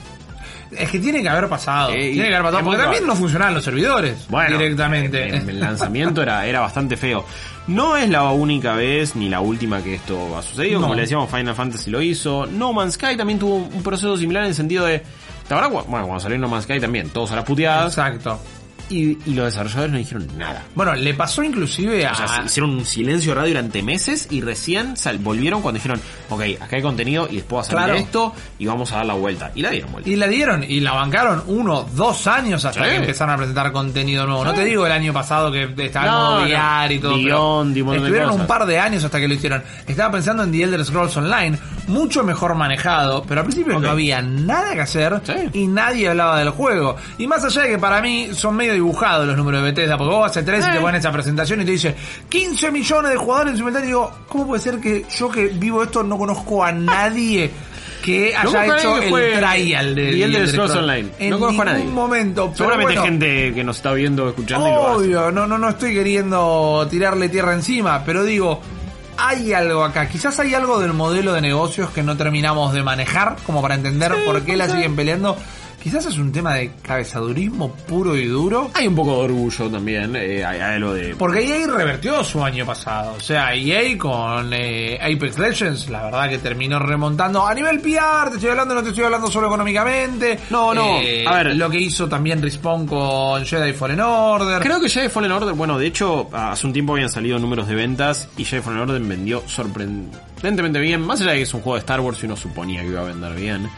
Es 0.71 0.89
que 0.91 0.99
tiene 0.99 1.21
que 1.23 1.29
haber 1.29 1.47
pasado. 1.49 1.89
Eh, 1.91 2.11
tiene 2.13 2.27
que 2.29 2.35
haber 2.35 2.43
pasado. 2.51 2.63
Porque 2.65 2.81
también 2.81 3.07
no 3.07 3.15
funcionaban 3.15 3.55
los 3.55 3.63
servidores. 3.63 4.27
Bueno, 4.29 4.57
directamente. 4.57 5.27
en- 5.27 5.35
en 5.35 5.49
el 5.49 5.59
lanzamiento 5.59 6.21
era, 6.21 6.45
era 6.45 6.59
bastante 6.59 6.95
feo. 6.97 7.25
No 7.67 7.95
es 7.97 8.07
la 8.09 8.23
única 8.31 8.73
vez 8.73 9.15
ni 9.15 9.29
la 9.29 9.39
última 9.39 9.81
que 9.81 9.95
esto 9.95 10.37
ha 10.37 10.41
sucedido. 10.43 10.81
Como 10.81 10.93
le 10.93 11.01
decíamos, 11.01 11.29
Final 11.31 11.55
Fantasy 11.55 11.89
lo 11.89 12.01
hizo. 12.01 12.45
No 12.45 12.71
Man's 12.73 12.95
Sky 12.95 13.15
también 13.17 13.39
tuvo 13.39 13.55
un 13.55 13.81
proceso 13.83 14.15
similar 14.17 14.43
en 14.43 14.49
el 14.49 14.55
sentido 14.55 14.85
de. 14.85 15.01
Bueno, 15.49 15.85
cuando 15.87 16.19
salió 16.19 16.37
No 16.37 16.47
Man's 16.47 16.65
Sky 16.65 16.79
también, 16.79 17.09
todos 17.09 17.31
a 17.31 17.37
las 17.37 17.45
puteadas. 17.45 17.87
Exacto. 17.97 18.39
Y, 18.89 19.17
y 19.25 19.33
los 19.35 19.45
desarrolladores 19.45 19.91
no 19.91 19.97
dijeron 19.99 20.27
nada. 20.37 20.63
Bueno, 20.73 20.95
le 20.95 21.13
pasó 21.13 21.43
inclusive 21.43 22.05
a... 22.07 22.13
O 22.13 22.15
sea, 22.15 22.43
hicieron 22.45 22.71
un 22.71 22.85
silencio 22.85 23.35
radio 23.35 23.49
durante 23.49 23.83
meses 23.83 24.27
y 24.31 24.41
recién 24.41 24.97
sal- 24.97 25.19
volvieron 25.19 25.61
cuando 25.61 25.77
dijeron, 25.77 26.01
ok, 26.29 26.41
acá 26.59 26.75
hay 26.75 26.81
contenido 26.81 27.27
y 27.29 27.35
después 27.37 27.67
salir 27.67 27.83
Claro. 27.85 27.99
esto 27.99 28.33
y 28.57 28.65
vamos 28.65 28.91
a 28.91 28.97
dar 28.97 29.05
la 29.05 29.13
vuelta. 29.13 29.51
Y 29.55 29.61
la 29.61 29.69
dieron 29.69 29.91
vuelta. 29.91 30.09
Y 30.09 30.15
la 30.15 30.27
dieron, 30.27 30.63
y 30.63 30.79
la 30.79 30.93
bancaron 30.93 31.43
uno, 31.47 31.87
dos 31.95 32.25
años 32.27 32.65
hasta 32.65 32.83
Sí. 32.83 32.89
que 32.89 32.95
empezaron 32.95 33.35
a 33.35 33.37
presentar 33.37 33.71
contenido 33.71 34.25
nuevo. 34.25 34.43
No 34.43 34.53
te 34.53 34.65
digo 34.65 34.85
el 34.85 34.91
año 34.91 35.13
pasado 35.13 35.51
que 35.51 35.63
estaba 35.77 36.05
en 36.07 36.11
No, 36.11 36.19
modo 36.19 36.39
no. 36.41 36.91
Y 36.91 36.99
todo. 36.99 37.15
Beyond 37.15 37.77
y 37.77 37.79
estuvieron 37.81 38.31
un 38.31 38.47
par 38.47 38.65
de 38.65 38.79
años 38.79 39.03
hasta 39.03 39.19
que 39.19 39.27
lo 39.27 39.33
hicieron. 39.35 39.63
Estaba 39.87 40.11
pensando 40.11 40.43
en 40.43 40.51
The 40.51 40.63
Elder 40.63 40.83
Scrolls 40.85 41.15
Online, 41.17 41.57
mucho 41.89 42.23
mejor 42.23 42.55
manejado, 42.55 43.23
pero 43.27 43.41
al 43.41 43.47
principio 43.47 43.77
no 43.79 43.89
había 43.89 44.21
nada 44.21 44.73
que 44.73 44.81
hacer 44.81 45.21
Sí. 45.23 45.33
y 45.53 45.67
nadie 45.67 46.07
hablaba 46.09 46.39
del 46.39 46.51
juego. 46.51 46.95
Y 47.17 47.27
más 47.27 47.43
allá 47.43 47.63
de 47.63 47.69
que 47.71 47.77
para 47.77 48.01
mí 48.01 48.29
son 48.33 48.55
medio 48.55 48.73
dibujados 48.73 49.27
los 49.27 49.35
números 49.35 49.61
de 49.61 49.71
Bethesda, 49.71 49.97
porque 49.97 50.13
vos 50.13 50.25
haces 50.29 50.45
tres 50.45 50.63
y 50.65 50.69
Eh. 50.69 50.73
te 50.73 50.79
ponen 50.79 50.95
esa 50.99 51.11
presentación 51.11 51.61
y 51.61 51.65
te 51.65 51.71
dice 51.71 51.95
15 52.29 52.71
millones 52.71 53.11
de 53.11 53.17
jugadores 53.17 53.51
en 53.51 53.57
simultáneo. 53.57 53.85
Y 53.85 53.87
digo, 53.89 54.11
¿cómo 54.29 54.47
puede 54.47 54.61
ser 54.61 54.79
que 54.79 55.05
yo 55.17 55.29
que 55.29 55.47
vivo 55.47 55.83
esto 55.83 56.03
no 56.03 56.17
conozco 56.17 56.63
a 56.63 56.71
nadie? 56.71 57.51
Que 58.03 58.33
haya 58.33 58.65
hecho 58.77 58.95
que 58.97 59.07
el 59.09 59.39
trial 59.39 59.93
de 59.93 60.11
The 60.11 60.23
Elder 60.23 60.47
Scrolls 60.47 60.71
Online. 60.75 61.09
En 61.19 61.29
No 61.31 61.39
conozco 61.39 61.61
a 61.61 61.65
ningún 61.65 61.79
nadie. 61.81 61.93
momento. 61.93 62.43
pero 62.45 62.55
Seguramente 62.55 62.93
bueno, 62.93 63.01
hay 63.01 63.07
gente 63.09 63.53
que 63.53 63.63
nos 63.65 63.75
está 63.75 63.91
viendo, 63.91 64.29
escuchando 64.29 64.67
y 64.67 64.71
lo 64.71 64.87
hace. 64.87 64.95
Obvio, 64.95 65.31
no, 65.31 65.45
no, 65.45 65.57
no 65.57 65.69
estoy 65.69 65.93
queriendo 65.93 66.87
tirarle 66.89 67.27
tierra 67.27 67.53
encima, 67.53 68.01
pero 68.05 68.23
digo, 68.23 68.61
hay 69.19 69.53
algo 69.53 69.83
acá. 69.83 70.07
Quizás 70.07 70.39
hay 70.39 70.53
algo 70.53 70.79
del 70.79 70.93
modelo 70.93 71.33
de 71.33 71.41
negocios 71.41 71.89
que 71.91 72.03
no 72.03 72.15
terminamos 72.17 72.73
de 72.73 72.83
manejar, 72.83 73.35
como 73.45 73.61
para 73.61 73.75
entender 73.75 74.13
Sí, 74.13 74.21
por 74.25 74.41
qué 74.43 74.55
la 74.57 74.69
siguen 74.69 74.95
peleando. 74.95 75.37
Quizás 75.81 76.05
es 76.07 76.17
un 76.17 76.31
tema 76.31 76.55
de 76.55 76.71
cabezadurismo 76.81 77.73
puro 77.73 78.15
y 78.15 78.25
duro. 78.25 78.69
Hay 78.73 78.87
un 78.87 78.95
poco 78.95 79.11
de 79.11 79.23
orgullo 79.23 79.69
también, 79.69 80.13
eh, 80.15 80.43
hay, 80.43 80.59
algo 80.59 80.93
de... 80.93 81.15
Porque 81.15 81.39
EA 81.39 81.67
revertió 81.67 82.23
su 82.23 82.43
año 82.43 82.65
pasado. 82.65 83.13
O 83.17 83.19
sea, 83.19 83.53
EA 83.55 83.97
con 83.97 84.51
eh, 84.53 84.99
Apex 85.01 85.39
Legends, 85.39 85.89
la 85.89 86.03
verdad 86.03 86.29
que 86.29 86.37
terminó 86.39 86.79
remontando 86.79 87.47
a 87.47 87.53
nivel 87.53 87.79
PR. 87.79 88.29
Te 88.29 88.35
estoy 88.35 88.49
hablando, 88.49 88.75
no 88.75 88.83
te 88.83 88.89
estoy 88.89 89.05
hablando 89.05 89.31
solo 89.31 89.47
económicamente. 89.47 90.39
No, 90.49 90.73
no, 90.73 90.99
Eh, 90.99 91.25
a 91.25 91.43
ver. 91.43 91.55
Lo 91.55 91.69
que 91.69 91.79
hizo 91.79 92.07
también 92.07 92.41
Respawn 92.41 92.85
con 92.85 93.45
Jedi 93.45 93.73
Fallen 93.73 94.01
Order. 94.01 94.61
Creo 94.61 94.81
que 94.81 94.89
Jedi 94.89 95.09
Fallen 95.09 95.31
Order, 95.31 95.53
bueno, 95.53 95.77
de 95.77 95.87
hecho, 95.87 96.29
hace 96.33 96.67
un 96.67 96.73
tiempo 96.73 96.93
habían 96.93 97.09
salido 97.09 97.39
números 97.39 97.67
de 97.67 97.75
ventas 97.75 98.27
y 98.37 98.43
Jedi 98.43 98.61
Fallen 98.61 98.81
Order 98.81 99.01
vendió 99.01 99.43
sorprendentemente 99.47 100.79
bien, 100.79 101.01
más 101.01 101.21
allá 101.21 101.31
de 101.31 101.37
que 101.37 101.43
es 101.43 101.53
un 101.53 101.61
juego 101.61 101.75
de 101.75 101.79
Star 101.79 101.99
Wars 102.01 102.21
y 102.21 102.25
uno 102.25 102.35
suponía 102.35 102.81
que 102.81 102.87
iba 102.87 103.01
a 103.01 103.05
vender 103.05 103.33
bien, 103.35 103.69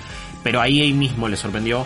pero 0.43 0.62
ahí 0.62 0.81
ahí 0.81 0.93
mismo 0.93 1.27
le 1.27 1.38
sorprendió. 1.38 1.86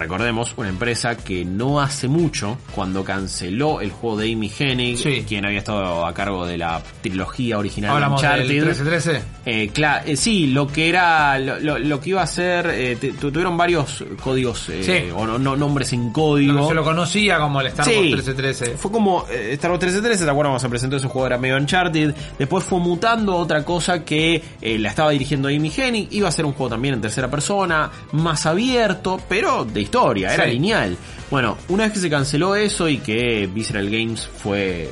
Recordemos, 0.00 0.54
una 0.56 0.70
empresa 0.70 1.14
que 1.16 1.44
no 1.44 1.78
hace 1.78 2.08
mucho, 2.08 2.56
cuando 2.74 3.04
canceló 3.04 3.82
el 3.82 3.90
juego 3.90 4.16
de 4.16 4.32
Amy 4.32 4.50
Hennig, 4.58 4.96
Sí. 4.96 5.24
quien 5.28 5.44
había 5.44 5.58
estado 5.58 6.06
a 6.06 6.14
cargo 6.14 6.46
de 6.46 6.56
la 6.56 6.82
trilogía 7.02 7.58
original 7.58 7.90
de 7.90 7.94
Hablamos 7.96 8.22
del 8.22 8.30
Uncharted. 8.30 8.48
1313. 8.54 9.22
Eh, 9.44 9.70
cla- 9.74 10.02
eh, 10.06 10.16
sí, 10.16 10.46
lo 10.46 10.66
que 10.66 10.88
era, 10.88 11.38
lo, 11.38 11.60
lo- 11.60 11.78
lo 11.78 12.00
que 12.00 12.10
iba 12.10 12.22
a 12.22 12.26
ser, 12.26 12.66
eh, 12.72 12.96
tuvieron 13.20 13.56
varios 13.58 14.02
códigos, 14.22 14.70
eh, 14.70 14.82
Sí. 14.82 15.12
o 15.14 15.26
no, 15.26 15.38
no- 15.38 15.54
nombres 15.54 15.92
en 15.92 16.10
código. 16.12 16.66
Se 16.68 16.74
lo 16.74 16.82
conocía 16.82 17.38
como 17.38 17.60
el 17.60 17.66
Star 17.68 17.86
Wars 17.86 17.96
Sí. 17.98 18.02
1313. 18.02 18.76
Fue 18.78 18.90
como 18.90 19.26
eh, 19.30 19.50
Star 19.52 19.70
Wars 19.70 19.80
1313, 19.82 20.24
¿te 20.24 20.30
acuerdas? 20.30 20.50
Cuando 20.50 20.60
se 20.60 20.68
presentó 20.70 20.96
ese 20.96 21.08
juego 21.08 21.26
era 21.26 21.36
medio 21.36 21.56
Uncharted. 21.58 22.14
Después 22.38 22.64
fue 22.64 22.78
mutando 22.80 23.32
a 23.32 23.36
otra 23.36 23.64
cosa 23.66 24.02
que 24.02 24.42
eh, 24.62 24.78
la 24.78 24.88
estaba 24.88 25.10
dirigiendo 25.10 25.48
Amy 25.48 25.70
Hennig. 25.76 26.08
Iba 26.10 26.28
a 26.28 26.32
ser 26.32 26.46
un 26.46 26.52
juego 26.54 26.70
también 26.70 26.94
en 26.94 27.02
tercera 27.02 27.30
persona, 27.30 27.90
más 28.12 28.46
abierto, 28.46 29.20
pero 29.28 29.64
de 29.66 29.89
historia, 29.90 30.32
era 30.34 30.44
lineal. 30.46 30.96
Bueno, 31.30 31.56
una 31.68 31.84
vez 31.84 31.92
que 31.92 31.98
se 31.98 32.08
canceló 32.10 32.54
eso 32.54 32.88
y 32.88 32.98
que 32.98 33.48
Visceral 33.52 33.90
Games 33.90 34.28
fue 34.42 34.84
eh, 34.84 34.90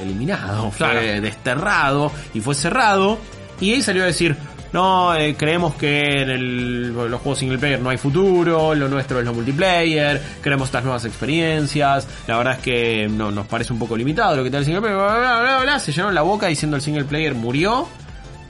eliminado, 0.00 0.70
fue 0.70 1.20
desterrado 1.20 2.10
y 2.34 2.40
fue 2.40 2.54
cerrado, 2.54 3.18
y 3.60 3.72
ahí 3.72 3.82
salió 3.82 4.02
a 4.04 4.06
decir. 4.06 4.36
No, 4.72 5.16
eh, 5.16 5.34
creemos 5.36 5.74
que 5.74 6.22
en 6.22 6.30
el- 6.30 6.92
los 6.94 7.20
juegos 7.20 7.40
single 7.40 7.58
player 7.58 7.80
no 7.80 7.90
hay 7.90 7.96
futuro, 7.98 8.72
lo 8.72 8.88
nuestro 8.88 9.18
es 9.18 9.24
lo 9.24 9.34
multiplayer, 9.34 10.22
queremos 10.40 10.68
estas 10.68 10.84
nuevas 10.84 11.04
experiencias, 11.04 12.06
la 12.28 12.36
verdad 12.36 12.52
es 12.54 12.60
que 12.60 13.08
no, 13.10 13.32
nos 13.32 13.48
parece 13.48 13.72
un 13.72 13.80
poco 13.80 13.96
limitado 13.96 14.36
lo 14.36 14.44
que 14.44 14.50
tal 14.52 14.60
el 14.60 14.66
single 14.66 14.80
player, 14.82 14.96
bla, 14.96 15.18
bla, 15.18 15.40
bla, 15.40 15.58
bla, 15.64 15.78
se 15.80 15.90
llenaron 15.90 16.14
la 16.14 16.22
boca 16.22 16.46
diciendo 16.46 16.76
el 16.76 16.82
single 16.82 17.02
player 17.02 17.34
murió, 17.34 17.88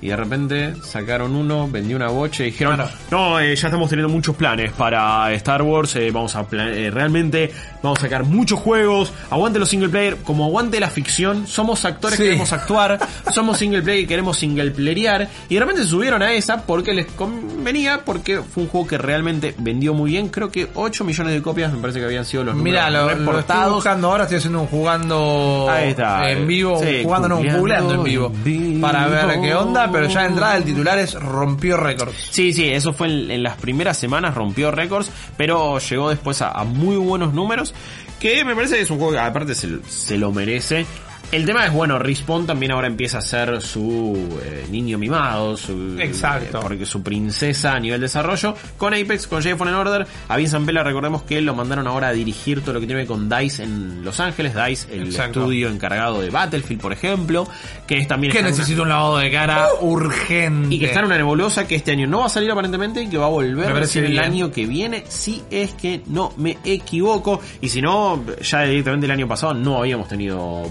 y 0.03 0.09
de 0.09 0.17
repente 0.17 0.75
sacaron 0.83 1.35
uno, 1.35 1.69
vendió 1.71 1.97
una 1.97 2.09
boche 2.09 2.45
y 2.47 2.51
dijeron, 2.51 2.77
Claro. 2.77 2.91
no, 3.11 3.41
eh, 3.41 3.55
ya 3.57 3.69
estamos 3.69 3.89
teniendo 3.91 4.13
muchos 4.13 4.35
planes 4.37 4.73
para 4.73 5.33
Star 5.35 5.63
Wars, 5.63 5.95
eh, 5.97 6.11
vamos 6.13 6.35
a 6.37 6.47
eh, 6.53 6.91
realmente 6.93 7.51
vamos 7.83 7.99
a 7.99 8.03
sacar 8.03 8.25
muchos 8.25 8.59
juegos, 8.61 9.13
aguante 9.31 9.59
los 9.59 9.69
single 9.69 9.89
player, 9.89 10.17
como 10.25 10.45
aguante 10.47 10.81
la 10.81 10.89
ficción, 10.91 11.47
somos 11.47 11.85
actores 11.85 12.17
Sí. 12.17 12.23
que 12.23 12.29
queremos 12.31 12.53
actuar, 12.53 12.99
somos 13.33 13.59
single 13.59 13.83
player 13.83 14.01
y 14.03 14.07
queremos 14.07 14.39
single 14.39 14.71
playear, 14.71 15.29
y 15.49 15.55
de 15.55 15.61
repente 15.61 15.83
se 15.83 15.89
subieron 15.89 16.23
a 16.23 16.33
esa 16.33 16.63
porque 16.63 16.93
les 16.95 17.07
convenía, 17.07 18.03
porque 18.05 18.41
fue 18.43 18.63
un 18.65 18.69
juego 18.69 18.87
que 18.87 18.99
realmente 18.99 19.55
vendió 19.59 19.95
muy 19.95 20.11
bien, 20.13 20.29
creo 20.29 20.51
que 20.51 20.69
8 20.75 21.05
millones 21.05 21.33
de 21.35 21.43
copias 21.43 21.73
me 21.73 21.79
parece 21.81 21.99
que 22.01 22.05
habían 22.07 22.25
sido 22.25 22.45
los 22.45 22.55
Mira, 22.55 22.89
lo, 22.91 23.03
lo 23.05 23.11
estoy 23.11 23.27
reportados. 23.27 23.75
buscando 23.75 24.09
ahora, 24.11 24.25
estoy 24.25 24.39
haciendo 24.39 24.61
un 24.63 24.67
jugando 24.67 25.67
Ahí 25.71 25.91
está. 25.91 26.31
en 26.31 26.47
vivo, 26.47 26.79
Sí, 26.83 27.01
jugando 27.03 27.29
no, 27.29 27.37
googleando 27.37 27.59
googleando 27.61 27.95
en 27.95 28.05
vivo, 28.05 28.27
en 28.35 28.45
vivo. 28.45 28.81
para 28.81 29.07
ver 29.09 29.41
qué 29.41 29.55
onda, 29.55 29.90
pero 29.93 30.07
ya 30.09 30.23
de 30.23 30.29
entrada 30.29 30.57
el 30.57 30.65
titular 30.65 30.99
es 30.99 31.15
rompió 31.15 31.77
récords. 31.77 32.15
Sí, 32.31 32.53
sí, 32.53 32.69
eso 32.69 32.93
fue 32.93 33.09
en, 33.09 33.31
en 33.31 33.43
las 33.43 33.57
primeras 33.57 33.99
semanas, 33.99 34.35
rompió 34.35 34.71
récords, 34.71 35.11
pero 35.37 35.79
llegó 35.79 36.11
después 36.11 36.43
a, 36.43 36.51
a 36.51 36.65
muy 36.65 36.97
buenos 36.97 37.33
números, 37.35 37.75
que 38.19 38.45
me 38.45 38.55
parece 38.55 38.77
que 38.77 38.83
es 38.83 38.91
un 38.91 38.99
juego 38.99 39.13
que 39.13 39.19
aparte 39.19 39.55
se, 39.55 39.79
se 39.89 40.19
lo 40.19 40.33
merece. 40.33 40.87
El 41.33 41.47
tema 41.47 41.65
es, 41.65 41.73
bueno, 41.73 41.97
Respawn 41.97 42.45
también 42.45 42.73
ahora 42.73 42.89
empieza 42.89 43.19
a 43.19 43.21
ser 43.21 43.63
su 43.63 44.29
eh, 44.43 44.67
niño 44.69 44.99
mimado, 44.99 45.57
su, 45.57 45.97
Exacto. 46.01 46.59
eh, 46.59 46.61
porque 46.61 46.85
su 46.85 47.05
princesa 47.05 47.75
a 47.75 47.79
nivel 47.79 48.01
desarrollo, 48.01 48.57
con 48.77 48.95
Apex, 48.95 49.29
con 49.29 49.41
Jay 49.41 49.55
Fallen 49.55 49.75
Order, 49.77 50.09
a 50.27 50.37
Vincent 50.37 50.67
Pela 50.67 50.83
recordemos 50.83 51.23
que 51.23 51.41
lo 51.41 51.55
mandaron 51.55 51.87
ahora 51.87 52.09
a 52.09 52.13
dirigir 52.13 52.63
todo 52.63 52.73
lo 52.75 52.81
que 52.81 52.87
tiene 52.89 53.03
que 53.07 53.13
ver 53.13 53.17
con 53.17 53.29
DICE 53.29 53.63
en 53.63 54.05
Los 54.05 54.19
Ángeles, 54.19 54.57
DICE, 54.57 54.93
el 54.93 55.03
Exacto. 55.07 55.41
estudio 55.43 55.69
encargado 55.69 56.21
de 56.21 56.31
Battlefield, 56.31 56.81
por 56.83 56.93
ejemplo, 56.93 57.47
que 57.87 57.99
es 57.99 58.09
también... 58.09 58.33
Que 58.33 58.41
una- 58.41 58.49
necesita 58.49 58.83
un 58.83 58.89
lavado 58.89 59.19
de 59.19 59.31
cara 59.31 59.69
urgente. 59.83 60.75
y 60.75 60.81
que 60.81 60.87
está 60.87 60.99
en 60.99 61.07
una 61.07 61.17
nebulosa 61.17 61.65
que 61.69 61.77
este 61.77 61.93
año 61.93 62.09
no 62.09 62.19
va 62.21 62.27
a 62.27 62.31
salir 62.31 62.51
aparentemente 62.51 63.03
y 63.03 63.09
que 63.09 63.19
va 63.19 63.27
a 63.27 63.31
volver 63.31 63.73
recién 63.73 64.05
el 64.07 64.19
año 64.19 64.51
que 64.51 64.67
viene, 64.67 65.05
si 65.09 65.43
es 65.49 65.75
que 65.75 66.03
no 66.07 66.33
me 66.39 66.59
equivoco. 66.65 67.41
Y 67.61 67.69
si 67.69 67.81
no, 67.81 68.25
ya 68.43 68.63
directamente 68.63 69.07
el 69.07 69.13
año 69.13 69.29
pasado 69.29 69.55
no 69.55 69.79
habíamos 69.79 70.09
tenido 70.09 70.69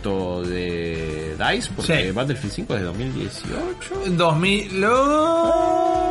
proyecto 0.00 0.42
de 0.42 1.36
DICE, 1.38 1.70
porque 1.76 2.02
Sí. 2.06 2.10
Battlefield 2.12 2.52
5 2.54 2.74
es 2.74 2.80
de 2.80 2.86
2018. 2.86 3.94
2000... 4.16 4.80
lo- 4.80 6.10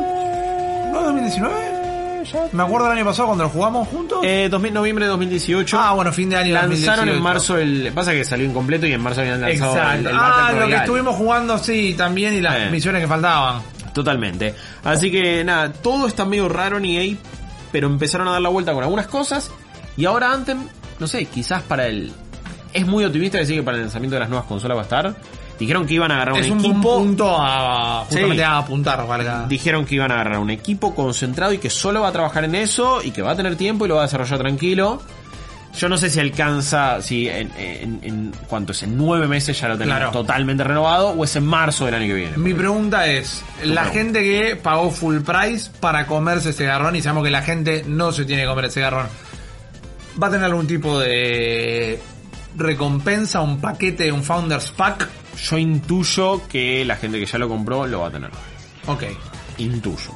¿No 0.94 1.02
2019? 1.04 1.70
Me 2.52 2.64
acuerdo 2.64 2.88
el 2.92 2.98
año 2.98 3.06
pasado 3.06 3.28
cuando 3.30 3.46
lo 3.46 3.50
jugamos 3.50 3.88
juntos. 3.88 4.20
Eh, 4.24 4.50
2000, 4.52 4.74
noviembre 4.74 5.06
de 5.06 5.10
2018. 5.12 5.80
ah, 5.80 5.94
bueno, 5.94 6.12
fin 6.14 6.30
de 6.30 6.36
año 6.36 6.54
Lanzaron 6.54 6.70
2018. 7.08 7.18
en 7.18 7.24
marzo 7.24 7.58
el. 7.58 7.92
Pasa 7.94 8.12
que 8.12 8.24
salió 8.24 8.46
incompleto 8.46 8.86
y 8.86 8.94
en 8.94 9.02
marzo 9.02 9.22
habían 9.22 9.42
lanzado 9.42 9.72
el, 9.74 9.78
Exacto. 9.80 10.10
el 10.10 10.16
ah, 10.16 10.42
Battle 10.44 10.60
lo 10.60 10.68
que 10.68 10.76
estuvimos 10.76 11.16
jugando, 11.16 11.58
sí, 11.58 11.96
también, 11.98 12.34
y 12.36 12.42
las 12.42 12.56
Eh. 12.56 12.70
misiones 12.72 13.02
que 13.02 13.08
faltaban. 13.08 13.62
Totalmente. 13.94 14.54
Así 14.84 15.10
que 15.10 15.44
nada, 15.44 15.72
todo 15.74 16.06
está 16.08 16.24
medio 16.26 16.48
raro 16.50 16.78
en 16.78 16.86
EA, 16.86 17.16
pero 17.72 17.88
empezaron 17.88 18.28
a 18.28 18.32
dar 18.34 18.42
la 18.42 18.50
vuelta 18.50 18.74
con 18.74 18.84
algunas 18.84 19.08
cosas. 19.08 19.50
Y 19.98 20.06
ahora 20.06 20.32
Anthem, 20.32 20.60
no 21.00 21.08
sé, 21.08 21.26
quizás 21.26 21.64
para 21.64 21.88
el... 21.88 22.12
Es 22.74 22.86
muy 22.86 23.04
optimista 23.06 23.38
decir 23.38 23.56
que 23.58 23.64
para 23.64 23.78
el 23.78 23.84
lanzamiento 23.84 24.16
de 24.16 24.20
las 24.22 24.30
nuevas 24.30 24.48
consolas 24.48 24.78
va 24.78 24.82
a 24.82 24.84
estar. 24.84 25.16
Dijeron 25.60 25.86
que 25.86 25.96
iban 25.96 26.10
a 26.12 26.16
agarrar 26.16 26.36
un 26.36 26.40
Es 26.40 26.50
un 26.50 26.58
buen 26.60 26.72
equipo... 26.72 26.98
punto 27.00 27.36
a 27.38 28.06
justamente 28.06 28.38
Sí. 28.38 28.42
a 28.44 28.58
apuntar, 28.60 29.06
valga. 29.08 29.46
Dijeron 29.50 29.86
que 29.86 29.96
iban 29.96 30.10
a 30.12 30.16
agarrar 30.16 30.40
un 30.40 30.50
equipo 30.52 30.96
concentrado 30.96 31.52
y 31.52 31.58
que 31.58 31.70
solo 31.70 32.02
va 32.02 32.08
a 32.10 32.12
trabajar 32.14 32.46
en 32.46 32.56
eso 32.56 33.02
y 33.04 33.12
que 33.12 33.22
va 33.22 33.32
a 33.32 33.36
tener 33.36 33.56
tiempo 33.58 33.86
y 33.86 33.90
lo 33.90 33.96
va 33.96 34.02
a 34.02 34.06
desarrollar 34.06 34.40
tranquilo. 34.40 35.02
Yo 35.78 35.88
no 35.90 35.98
sé 35.98 36.10
si 36.10 36.20
alcanza, 36.20 37.02
si 37.02 37.28
en, 37.28 37.52
en, 37.58 38.00
en 38.04 38.32
cuánto 38.48 38.72
es, 38.72 38.82
en 38.84 38.98
nueve 38.98 39.28
meses 39.28 39.60
ya 39.60 39.68
lo 39.68 39.78
tenemos 39.78 39.98
Claro. 40.00 40.12
totalmente 40.12 40.64
renovado 40.64 41.10
o 41.10 41.24
es 41.26 41.36
en 41.36 41.46
marzo 41.46 41.86
del 41.86 41.96
año 41.96 42.08
que 42.08 42.14
viene. 42.14 42.38
Mi 42.38 42.54
pregunta 42.54 43.06
es, 43.08 43.44
la 43.64 43.82
pregunta. 43.84 43.92
gente 44.00 44.20
que 44.24 44.56
pagó 44.56 44.90
full 44.90 45.18
price 45.20 45.70
para 45.80 46.08
comerse 46.08 46.52
ese 46.52 46.66
garrón 46.66 46.96
y 46.96 47.02
sabemos 47.02 47.24
que 47.26 47.30
la 47.32 47.42
gente 47.44 47.84
no 47.86 48.12
se 48.14 48.26
tiene 48.26 48.44
que 48.44 48.48
comer 48.48 48.66
ese 48.66 48.82
garrón, 48.82 49.08
¿va 50.22 50.28
a 50.28 50.32
tener 50.32 50.46
algún 50.46 50.66
tipo 50.66 50.98
de 51.00 52.00
recompensa, 52.56 53.42
un 53.42 53.60
paquete, 53.60 54.12
un 54.12 54.24
Founders 54.24 54.72
Pack? 54.72 55.08
Yo 55.42 55.58
intuyo 55.58 56.48
que 56.48 56.84
la 56.86 56.96
gente 56.96 57.20
que 57.20 57.26
ya 57.26 57.38
lo 57.38 57.48
compró 57.48 57.88
lo 57.88 58.02
va 58.02 58.08
a 58.08 58.12
tener. 58.12 58.30
Ok. 58.88 59.04
Intuyo. 59.58 60.12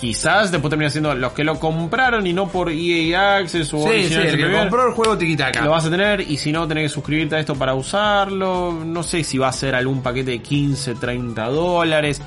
Quizás 0.00 0.50
después 0.50 0.70
termina 0.70 0.88
siendo 0.88 1.14
los 1.14 1.32
que 1.32 1.44
lo 1.44 1.60
compraron 1.60 2.26
y 2.26 2.32
no 2.32 2.48
por 2.48 2.70
EA 2.70 3.36
Access 3.36 3.74
o 3.74 3.86
Sí, 3.86 4.08
sí, 4.08 4.14
Original 4.14 4.26
el 4.28 4.36
que 4.36 4.58
compró 4.58 4.88
el 4.88 4.94
juego 4.94 5.18
tiquitaca. 5.18 5.60
Lo 5.60 5.72
vas 5.72 5.84
a 5.84 5.90
tener 5.90 6.22
y 6.22 6.38
si 6.38 6.52
no 6.52 6.66
tenés 6.66 6.84
que 6.84 6.88
suscribirte 6.88 7.36
a 7.36 7.40
esto 7.40 7.54
para 7.54 7.74
usarlo. 7.74 8.72
No 8.82 9.02
sé 9.02 9.22
si 9.22 9.36
va 9.36 9.48
a 9.48 9.52
ser 9.52 9.74
algún 9.74 10.02
paquete 10.02 10.30
de 10.30 10.38
15, 10.38 10.94
30 10.94 11.46
dólares. 11.48 12.22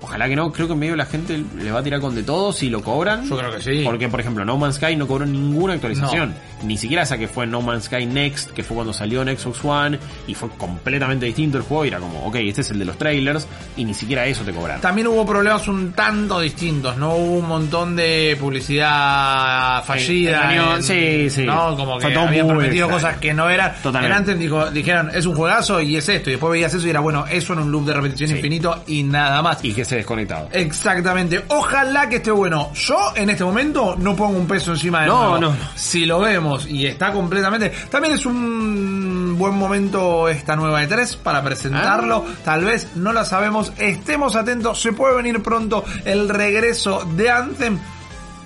Ojalá 0.00 0.28
que 0.28 0.36
no, 0.36 0.52
creo 0.52 0.66
que 0.66 0.72
en 0.72 0.78
medio 0.78 0.96
la 0.96 1.06
gente 1.06 1.42
le 1.58 1.70
va 1.70 1.80
a 1.80 1.82
tirar 1.82 2.00
con 2.00 2.14
de 2.14 2.22
todo 2.24 2.52
si 2.52 2.70
lo 2.70 2.82
cobran. 2.82 3.28
Yo 3.28 3.36
creo 3.38 3.52
que 3.52 3.62
sí. 3.62 3.82
Porque, 3.84 4.08
por 4.08 4.20
ejemplo, 4.20 4.44
No 4.44 4.56
Man's 4.56 4.76
Sky 4.76 4.96
no 4.96 5.06
cobró 5.06 5.26
ninguna 5.26 5.74
actualización. 5.74 6.34
Ni 6.62 6.76
siquiera 6.78 7.02
esa 7.02 7.18
que 7.18 7.28
fue 7.28 7.46
No 7.46 7.60
Man's 7.62 7.84
Sky 7.84 8.06
Next, 8.06 8.50
que 8.52 8.62
fue 8.62 8.74
cuando 8.76 8.92
salió 8.92 9.22
en 9.22 9.36
Xbox 9.36 9.64
One, 9.64 9.98
y 10.26 10.34
fue 10.34 10.48
completamente 10.56 11.26
distinto 11.26 11.58
el 11.58 11.64
juego, 11.64 11.84
y 11.84 11.88
era 11.88 11.98
como, 11.98 12.26
ok, 12.26 12.36
este 12.36 12.62
es 12.62 12.70
el 12.70 12.78
de 12.78 12.84
los 12.86 12.96
trailers, 12.98 13.46
y 13.76 13.84
ni 13.84 13.94
siquiera 13.94 14.26
eso 14.26 14.42
te 14.44 14.52
cobraron. 14.52 14.80
También 14.80 15.06
hubo 15.08 15.24
problemas 15.26 15.68
un 15.68 15.92
tanto 15.92 16.40
distintos, 16.40 16.96
¿no? 16.96 17.14
Hubo 17.14 17.38
un 17.38 17.48
montón 17.48 17.94
de 17.96 18.36
publicidad 18.40 19.84
fallida. 19.84 20.54
en- 20.76 20.82
sí, 20.82 21.30
sí. 21.30 21.42
¿no? 21.44 21.76
Como 21.76 21.98
que 21.98 22.06
habían 22.06 22.46
prometido 22.46 22.86
extraño. 22.86 22.88
cosas 22.90 23.16
que 23.18 23.34
no 23.34 23.48
eran. 23.50 23.74
Totalmente. 23.82 24.06
En 24.12 24.18
antes 24.18 24.38
dijo- 24.38 24.70
dijeron, 24.70 25.10
es 25.14 25.26
un 25.26 25.34
juegazo 25.34 25.80
y 25.80 25.96
es 25.96 26.08
esto. 26.08 26.30
Y 26.30 26.34
después 26.34 26.52
veías 26.52 26.72
eso 26.72 26.86
y 26.86 26.90
era, 26.90 27.00
bueno, 27.00 27.24
eso 27.30 27.52
en 27.52 27.60
un 27.60 27.72
loop 27.72 27.86
de 27.86 27.92
repetición 27.94 28.30
Sí. 28.30 28.36
infinito 28.36 28.82
y 28.86 29.02
nada 29.02 29.42
más. 29.42 29.64
Y 29.64 29.72
que 29.72 29.84
se 29.84 29.96
desconectado. 29.96 30.48
Exactamente. 30.52 31.44
Ojalá 31.48 32.08
que 32.08 32.16
esté 32.16 32.30
bueno. 32.30 32.70
Yo 32.74 33.12
en 33.14 33.30
este 33.30 33.44
momento 33.44 33.96
no 33.98 34.14
pongo 34.16 34.38
un 34.38 34.46
peso 34.46 34.72
encima 34.72 35.02
de 35.02 35.06
No, 35.08 35.38
no, 35.38 35.50
no. 35.50 35.56
Si 35.74 36.06
lo 36.06 36.20
vemos 36.20 36.45
y 36.68 36.86
está 36.86 37.12
completamente. 37.12 37.72
También 37.90 38.14
es 38.14 38.26
un 38.26 39.36
buen 39.38 39.54
momento 39.54 40.28
esta 40.28 40.56
nueva 40.56 40.82
E3 40.82 41.18
para 41.18 41.42
presentarlo. 41.42 42.24
Ah. 42.26 42.34
Tal 42.44 42.64
vez 42.64 42.88
no 42.96 43.12
la 43.12 43.24
sabemos. 43.24 43.72
Estemos 43.78 44.36
atentos. 44.36 44.80
Se 44.80 44.92
puede 44.92 45.16
venir 45.16 45.42
pronto 45.42 45.84
el 46.04 46.28
regreso 46.28 47.06
de 47.16 47.30
Anthem. 47.30 47.78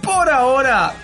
Por 0.03 0.31
ahora. 0.31 0.95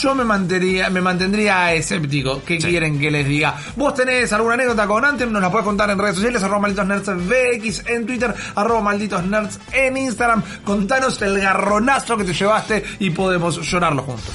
Yo 0.00 0.14
me 0.14 0.24
mantendría, 0.24 0.90
me 0.90 1.00
mantendría 1.00 1.72
escéptico. 1.72 2.42
¿Qué 2.44 2.58
quieren 2.58 2.98
que 2.98 3.10
les 3.10 3.28
diga? 3.28 3.54
¿Vos 3.76 3.94
tenés 3.94 4.32
alguna 4.32 4.54
anécdota 4.54 4.86
con 4.86 5.04
Anthem? 5.04 5.30
Nos 5.30 5.42
la 5.42 5.50
puedes 5.50 5.64
contar 5.64 5.88
en 5.90 5.98
redes 5.98 6.16
sociales, 6.16 6.42
arroba 6.42 6.60
malditos 6.60 6.86
nerds 6.86 7.06
VX 7.06 7.86
en 7.86 8.06
Twitter, 8.06 8.34
arroba 8.56 8.80
malditos 8.80 9.24
nerds 9.24 9.60
en 9.72 9.96
Instagram. 9.96 10.42
Contanos 10.64 11.20
el 11.22 11.38
garronazo 11.38 12.16
que 12.16 12.24
te 12.24 12.32
llevaste 12.32 12.82
y 12.98 13.10
podemos 13.10 13.60
llorarlo 13.60 14.02
juntos. 14.02 14.34